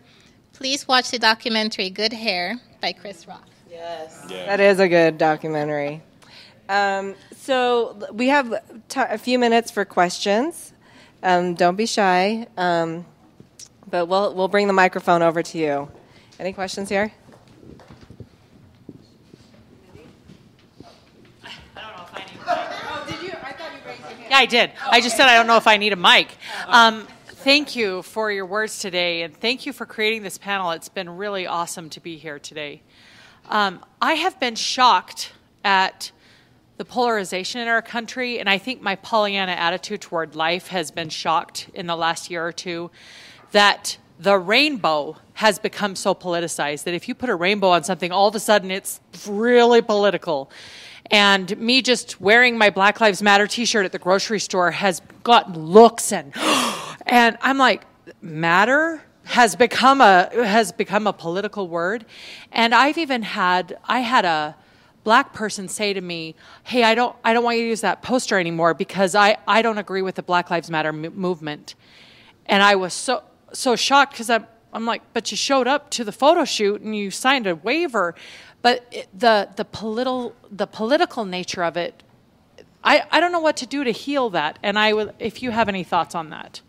[0.53, 3.47] Please watch the documentary "Good Hair" by Chris Rock.
[3.69, 4.25] Yes.
[4.31, 4.47] Yeah.
[4.47, 6.01] That is a good documentary.
[6.69, 8.51] Um, so we have
[8.89, 10.73] t- a few minutes for questions.
[11.21, 13.05] Um, don't be shy, um,
[13.93, 15.87] but we'll we'll bring the microphone over to you.
[16.39, 17.13] Any questions here?
[24.31, 24.71] Yeah, I did.
[24.89, 26.27] I just said I don't know if I need a mic.
[26.65, 30.71] Um, thank you for your words today, and thank you for creating this panel.
[30.71, 32.81] It's been really awesome to be here today.
[33.47, 35.33] Um, I have been shocked
[35.63, 36.11] at
[36.77, 41.09] the polarization in our country, and I think my Pollyanna attitude toward life has been
[41.09, 42.89] shocked in the last year or two
[43.53, 48.11] that the rainbow has become so politicized that if you put a rainbow on something,
[48.11, 50.51] all of a sudden it's really political.
[51.09, 55.55] And me just wearing my Black Lives Matter T-shirt at the grocery store has gotten
[55.55, 56.33] looks and
[57.07, 57.85] and I'm like,
[58.21, 59.01] matter?
[59.25, 62.05] has become a has become a political word,
[62.51, 64.55] and I've even had I had a
[65.03, 68.01] black person say to me, "Hey, I don't I don't want you to use that
[68.01, 71.75] poster anymore because I I don't agree with the Black Lives Matter m- movement,"
[72.45, 73.23] and I was so
[73.53, 76.95] so shocked because I'm I'm like, but you showed up to the photo shoot and
[76.95, 78.15] you signed a waiver,
[78.61, 82.03] but it, the the political the political nature of it,
[82.83, 85.51] I I don't know what to do to heal that, and I would if you
[85.51, 86.61] have any thoughts on that.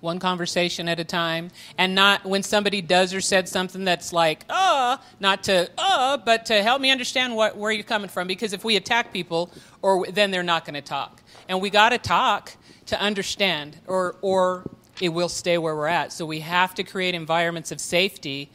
[0.00, 4.44] One conversation at a time and not when somebody does or said something that's like
[4.48, 8.52] uh not to uh but to help me understand what where you're coming from because
[8.52, 9.50] if we attack people
[9.82, 11.22] or then they're not going to talk.
[11.48, 12.52] And we got to talk
[12.86, 14.70] to understand or or
[15.00, 18.50] it will stay where we're at so we have to create environments of safety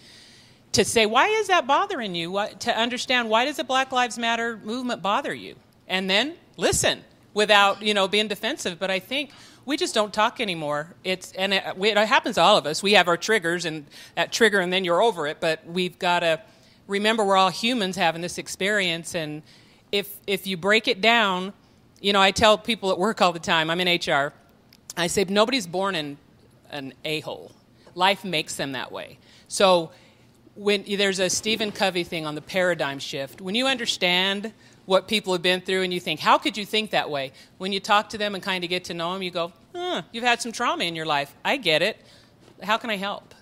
[0.71, 4.17] to say why is that bothering you what, to understand why does the black lives
[4.17, 5.55] matter movement bother you
[5.87, 7.01] and then listen
[7.33, 9.31] without you know being defensive but i think
[9.65, 10.95] we just don't talk anymore.
[11.03, 12.81] It's and it, it, happens to all of us.
[12.81, 13.85] We have our triggers and
[14.15, 15.39] that trigger, and then you're over it.
[15.39, 16.41] But we've got to
[16.87, 19.43] remember we're all humans having this experience, and
[19.91, 21.53] if if you break it down,
[21.99, 23.69] you know, I tell people at work all the time.
[23.69, 24.33] I'm in HR.
[24.97, 26.17] I say nobody's born in
[26.71, 27.51] an a hole.
[27.93, 29.19] Life makes them that way.
[29.47, 29.91] So
[30.55, 34.53] when there's a Stephen Covey thing on the paradigm shift, when you understand
[34.85, 37.31] what people have been through and you think, how could you think that way?
[37.57, 40.01] When you talk to them and kind of get to know them, you go, huh,
[40.11, 41.33] you've had some trauma in your life.
[41.45, 42.01] I get it.
[42.63, 43.33] How can I help?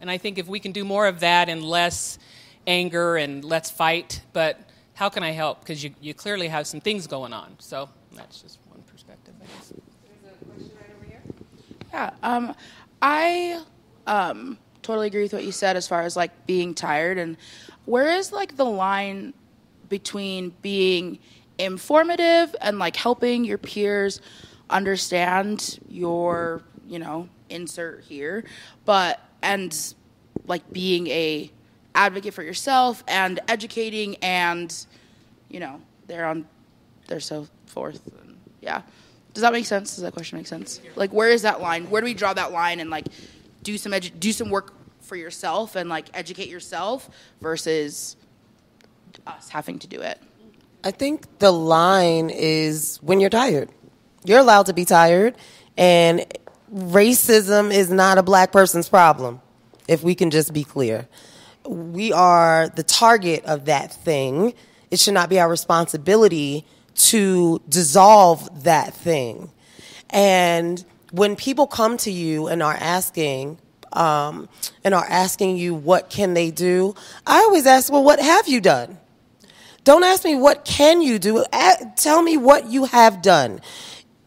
[0.00, 2.18] And I think if we can do more of that and less
[2.66, 4.60] anger and let's fight, but
[4.94, 5.60] how can I help?
[5.60, 7.56] Because you, you clearly have some things going on.
[7.58, 9.72] So that's just one perspective, I guess.
[10.22, 11.22] There's a question right over here.
[11.92, 12.54] Yeah, um,
[13.00, 13.62] I
[14.06, 17.36] um, totally agree with what you said as far as like being tired and
[17.84, 19.32] where is like the line
[19.88, 21.18] between being
[21.58, 24.20] informative and like helping your peers
[24.70, 28.44] understand your, you know, insert here,
[28.84, 29.94] but and
[30.46, 31.50] like being a
[31.94, 34.86] advocate for yourself and educating and
[35.48, 36.46] you know, they're on
[37.06, 38.82] they're so forth and yeah.
[39.38, 39.94] Does that make sense?
[39.94, 40.80] Does that question make sense?
[40.96, 41.88] Like where is that line?
[41.90, 43.06] Where do we draw that line and like
[43.62, 47.08] do some edu- do some work for yourself and like educate yourself
[47.40, 48.16] versus
[49.28, 50.20] us having to do it?
[50.82, 53.70] I think the line is when you're tired.
[54.24, 55.36] You're allowed to be tired,
[55.76, 56.26] and
[56.74, 59.40] racism is not a black person's problem,
[59.86, 61.06] if we can just be clear.
[61.64, 64.54] We are the target of that thing.
[64.90, 66.66] It should not be our responsibility
[66.98, 69.50] to dissolve that thing.
[70.10, 73.58] And when people come to you and are asking,
[73.92, 74.48] um,
[74.84, 76.94] and are asking you what can they do,
[77.26, 78.98] I always ask, well, what have you done?
[79.84, 81.44] Don't ask me what can you do.
[81.96, 83.60] Tell me what you have done.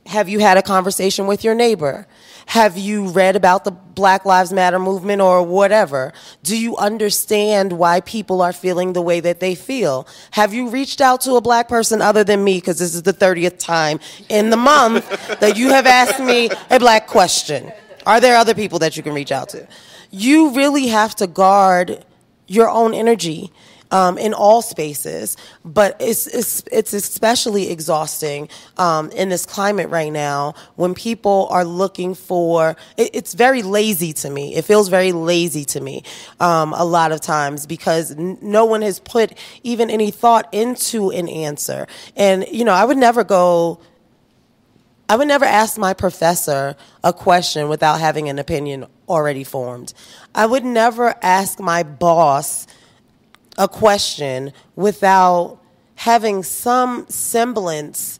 [0.07, 2.07] Have you had a conversation with your neighbor?
[2.51, 6.11] Have you read about the Black Lives Matter movement or whatever?
[6.43, 10.05] Do you understand why people are feeling the way that they feel?
[10.31, 12.57] Have you reached out to a black person other than me?
[12.57, 16.77] Because this is the 30th time in the month that you have asked me a
[16.77, 17.71] black question.
[18.05, 19.65] Are there other people that you can reach out to?
[20.09, 22.03] You really have to guard
[22.47, 23.53] your own energy
[23.91, 30.11] um, in all spaces, but it's, it's, it's especially exhausting um, in this climate right
[30.11, 32.75] now when people are looking for.
[32.97, 34.55] It, it's very lazy to me.
[34.55, 36.03] It feels very lazy to me
[36.39, 41.11] um, a lot of times because n- no one has put even any thought into
[41.11, 41.87] an answer.
[42.15, 43.79] And you know, I would never go.
[45.09, 49.93] I would never ask my professor a question without having an opinion already formed.
[50.33, 52.65] I would never ask my boss
[53.57, 55.59] a question without
[55.95, 58.19] having some semblance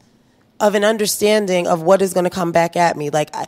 [0.60, 3.10] of an understanding of what is going to come back at me.
[3.10, 3.46] Like I,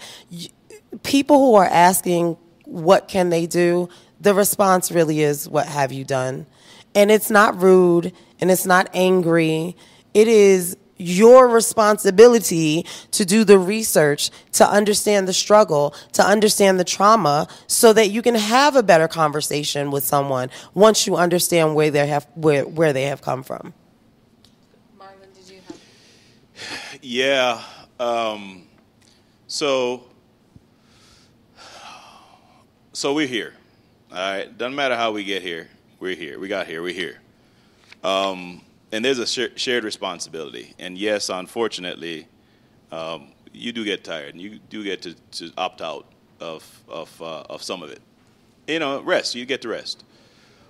[1.03, 3.89] people who are asking what can they do,
[4.21, 6.47] the response really is what have you done?
[6.95, 9.77] And it's not rude and it's not angry.
[10.13, 16.85] It is your responsibility to do the research, to understand the struggle, to understand the
[16.85, 21.91] trauma, so that you can have a better conversation with someone once you understand where
[21.91, 23.75] they have where, where they have come from.
[24.99, 26.99] Marlon, did you have?
[27.03, 27.61] Yeah.
[27.99, 28.65] Um,
[29.47, 30.05] so,
[32.93, 33.55] so we're here.
[34.11, 34.59] All right.
[34.59, 35.69] Doesn't matter how we get here.
[36.01, 36.39] We're here.
[36.39, 36.83] We got here.
[36.83, 37.21] We're here.
[38.03, 38.61] Um,
[38.95, 40.73] and there's a shared responsibility.
[40.79, 42.29] And yes, unfortunately,
[42.93, 46.07] um, you do get tired, and you do get to, to opt out
[46.39, 48.01] of of uh, of some of it.
[48.69, 49.35] You know, rest.
[49.35, 50.05] You get to rest,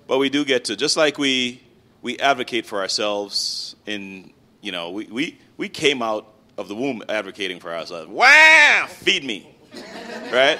[0.07, 1.61] but we do get to just like we
[2.01, 3.75] we advocate for ourselves.
[3.85, 6.25] In you know, we we we came out
[6.57, 8.09] of the womb advocating for ourselves.
[8.09, 9.55] Wow, feed me,
[10.31, 10.59] right?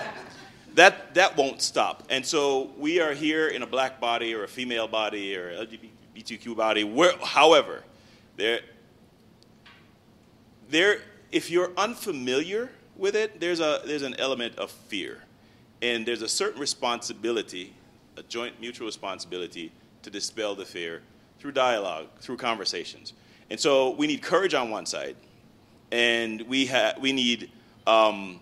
[0.76, 2.04] that that won't stop.
[2.10, 5.66] And so we are here in a black body or a female body or
[6.16, 6.84] LGBTQ body.
[6.84, 7.84] Where, however,
[8.38, 8.62] there,
[10.70, 11.00] there,
[11.32, 15.22] if you're unfamiliar with it, there's a there's an element of fear,
[15.82, 17.74] and there's a certain responsibility,
[18.18, 19.72] a joint mutual responsibility
[20.04, 21.02] to dispel the fear
[21.40, 23.14] through dialogue, through conversations.
[23.50, 25.16] And so we need courage on one side,
[25.92, 27.52] and we have we need.
[27.86, 28.40] Um,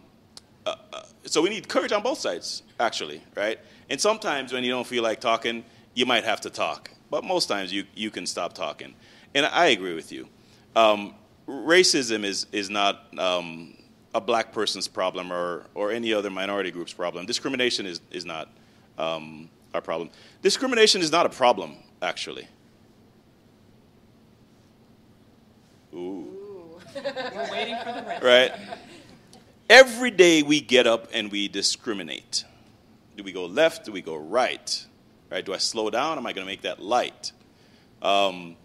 [0.66, 3.60] uh, uh, so we need courage on both sides, actually, right?
[3.90, 6.90] And sometimes when you don't feel like talking, you might have to talk.
[7.14, 8.96] But most times you, you can stop talking.
[9.36, 10.28] And I agree with you.
[10.76, 11.14] Um,
[11.48, 13.78] racism is, is not um,
[14.16, 17.28] a black person's problem or, or any other minority group's problem.
[17.28, 18.50] Discrimination is, is not
[18.98, 20.10] um, our problem.
[20.42, 22.48] Discrimination is not a problem, actually.
[25.94, 26.80] Ooh.
[26.96, 28.54] We're waiting for the right.
[29.70, 32.44] Every day we get up and we discriminate.
[33.16, 33.86] Do we go left?
[33.86, 34.88] Do we go right?
[35.34, 35.46] Right?
[35.46, 36.18] Do I slow down?
[36.18, 37.34] Am I going to make that light?
[38.02, 38.56] Um,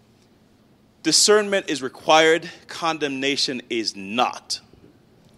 [1.03, 2.49] discernment is required.
[2.67, 4.61] Condemnation is not.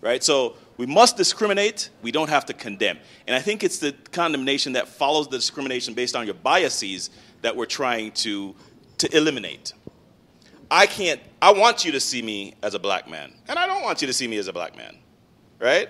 [0.01, 0.23] Right?
[0.23, 1.89] So we must discriminate.
[2.03, 2.99] We don't have to condemn.
[3.25, 7.09] And I think it's the condemnation that follows the discrimination based on your biases
[7.41, 8.53] that we're trying to,
[8.99, 9.73] to eliminate.
[10.69, 13.83] I can't, I want you to see me as a black man, and I don't
[13.83, 14.97] want you to see me as a black man
[15.61, 15.89] right?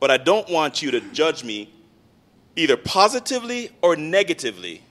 [0.00, 1.72] But I don't want you to judge me
[2.56, 4.82] either positively or negatively.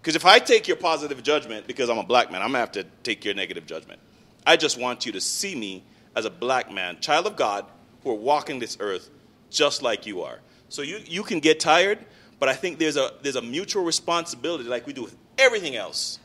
[0.00, 2.72] Because if I take your positive judgment because I'm a black man, I'm to have
[2.72, 4.00] to take your negative judgment.
[4.46, 5.82] I just want you to see me
[6.14, 7.66] as a black man, child of God,
[8.02, 9.10] who are walking this earth
[9.50, 10.38] just like you are.
[10.68, 11.98] So you, you can get tired,
[12.38, 16.18] but I think there's a, there's a mutual responsibility, like we do with everything else,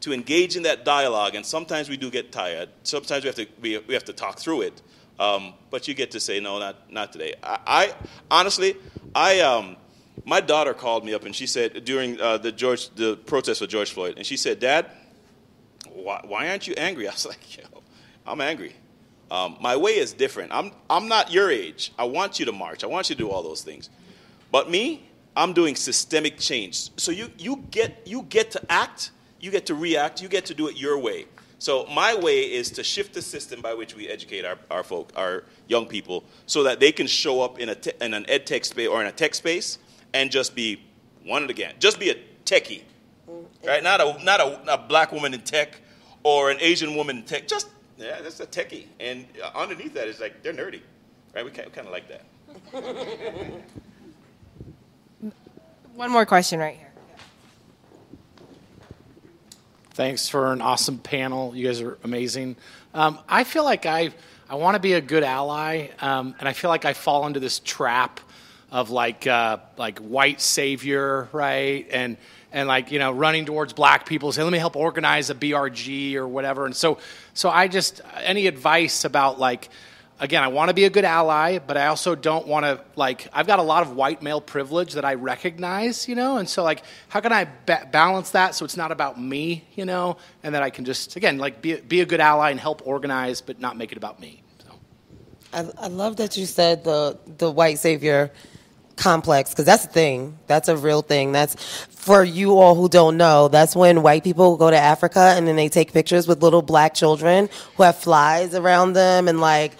[0.00, 1.34] to engage in that dialogue.
[1.34, 2.68] And sometimes we do get tired.
[2.84, 4.82] Sometimes we have to, we, we have to talk through it.
[5.18, 7.34] Um, but you get to say, no, not, not today.
[7.42, 7.94] I, I
[8.30, 8.76] honestly,
[9.14, 9.76] I, um,
[10.24, 13.70] my daughter called me up and she said during uh, the George, the protest with
[13.70, 14.90] George Floyd, and she said, Dad,
[15.92, 17.08] why, why aren't you angry?
[17.08, 17.64] I was like, yo,
[18.26, 18.74] I'm angry.
[19.30, 20.52] Um, my way is different.
[20.52, 21.92] I'm, I'm not your age.
[21.98, 22.82] I want you to march.
[22.82, 23.90] I want you to do all those things.
[24.50, 25.06] But me,
[25.36, 26.90] I'm doing systemic change.
[26.98, 29.10] So you, you, get, you get to act,
[29.40, 31.26] you get to react, you get to do it your way.
[31.58, 35.12] So my way is to shift the system by which we educate our, our folk,
[35.16, 38.46] our young people, so that they can show up in, a te- in an ed
[38.46, 39.78] tech space or in a tech space
[40.18, 40.82] and just be
[41.24, 41.74] one and again.
[41.78, 42.82] Just be a techie,
[43.64, 43.84] right?
[43.84, 45.78] Not a, not a, a black woman in tech
[46.24, 47.46] or an Asian woman in tech.
[47.46, 48.86] Just, yeah, that's a techie.
[48.98, 50.80] And underneath that is like, they're nerdy,
[51.34, 51.44] right?
[51.44, 52.24] We kind of like that.
[55.94, 56.90] One more question right here.
[59.92, 61.54] Thanks for an awesome panel.
[61.54, 62.56] You guys are amazing.
[62.92, 64.10] Um, I feel like I
[64.50, 67.38] I want to be a good ally, um, and I feel like I fall into
[67.38, 68.18] this trap
[68.70, 71.86] of like uh, like white savior, right?
[71.90, 72.16] And
[72.52, 76.14] and like you know running towards black people, say, let me help organize a BRG
[76.14, 76.66] or whatever.
[76.66, 76.98] And so
[77.34, 79.68] so I just any advice about like
[80.20, 83.28] again, I want to be a good ally, but I also don't want to like.
[83.32, 86.62] I've got a lot of white male privilege that I recognize, you know, and so
[86.62, 90.54] like, how can I ba- balance that so it's not about me, you know, and
[90.54, 93.60] that I can just again like be be a good ally and help organize, but
[93.60, 94.42] not make it about me.
[94.64, 94.72] So.
[95.52, 98.30] I, I love that you said the the white savior
[98.98, 100.38] complex because that's a thing.
[100.46, 101.32] That's a real thing.
[101.32, 101.54] That's
[101.88, 103.48] for you all who don't know.
[103.48, 106.94] That's when white people go to Africa and then they take pictures with little black
[106.94, 109.76] children who have flies around them and like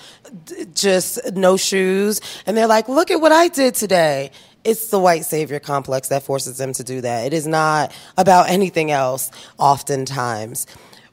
[0.75, 4.31] just no shoes, and they're like, "Look at what I did today."
[4.65, 7.27] It's the white savior complex that forces them to do that.
[7.27, 9.31] It is not about anything else.
[9.57, 10.67] Oftentimes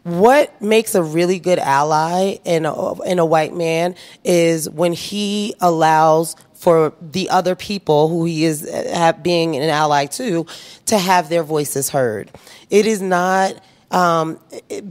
[0.06, 5.56] what makes a really good ally in a, in a white man is when he
[5.60, 10.46] allows for the other people who he is uh, being an ally to
[10.86, 12.32] to have their voices heard.
[12.70, 14.40] It is not um,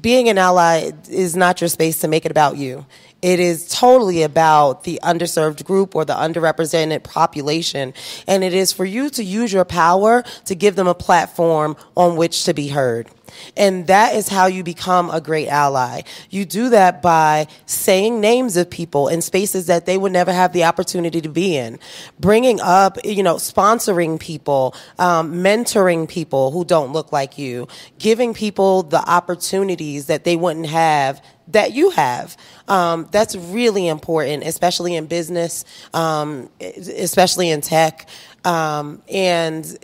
[0.01, 2.87] being an ally is not your space to make it about you.
[3.25, 7.95] It is totally about the underserved group or the underrepresented population.
[8.27, 12.17] And it is for you to use your power to give them a platform on
[12.17, 13.09] which to be heard.
[13.57, 16.03] And that is how you become a great ally.
[16.29, 20.53] You do that by saying names of people in spaces that they would never have
[20.53, 21.79] the opportunity to be in,
[22.21, 27.69] bringing up, you know, sponsoring people, um, mentoring people who don't look like you,
[27.99, 32.37] giving people the opportunities that they wouldn't have that you have.
[32.69, 38.09] Um, that's really important, especially in business, um, especially in tech.
[38.45, 39.79] Um, and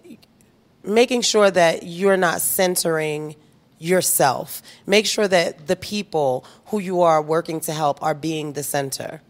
[0.83, 3.37] making sure that you're not centering
[3.79, 4.63] yourself.
[4.87, 9.23] Make sure that the people who you are working to help are being the center.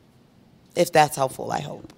[0.77, 1.93] If that's helpful, I hope.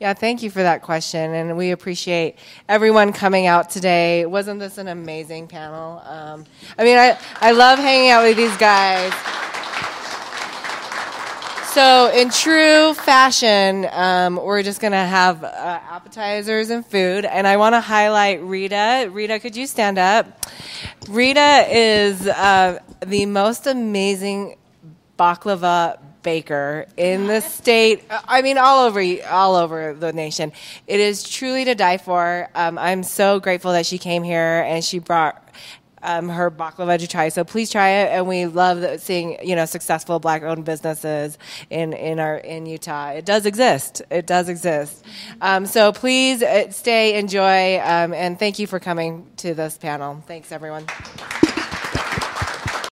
[0.00, 2.36] Yeah, thank you for that question, and we appreciate
[2.70, 4.24] everyone coming out today.
[4.24, 6.00] Wasn't this an amazing panel?
[6.06, 6.46] Um,
[6.78, 9.12] I mean, I, I love hanging out with these guys.
[11.74, 17.26] So, in true fashion, um, we're just going to have uh, appetizers and food.
[17.26, 19.10] And I want to highlight Rita.
[19.12, 20.46] Rita, could you stand up?
[21.10, 24.56] Rita is uh, the most amazing
[25.18, 28.04] baklava baker in the state.
[28.10, 30.52] I mean, all over, all over the nation.
[30.86, 32.48] It is truly to die for.
[32.54, 35.50] Um, I'm so grateful that she came here and she brought
[36.02, 37.28] um, her baklava to try.
[37.28, 38.10] So please try it.
[38.10, 43.10] And we love seeing you know successful black-owned businesses in in our in Utah.
[43.10, 44.02] It does exist.
[44.10, 45.04] It does exist.
[45.40, 50.22] Um, so please uh, stay, enjoy, um, and thank you for coming to this panel.
[50.26, 50.86] Thanks, everyone.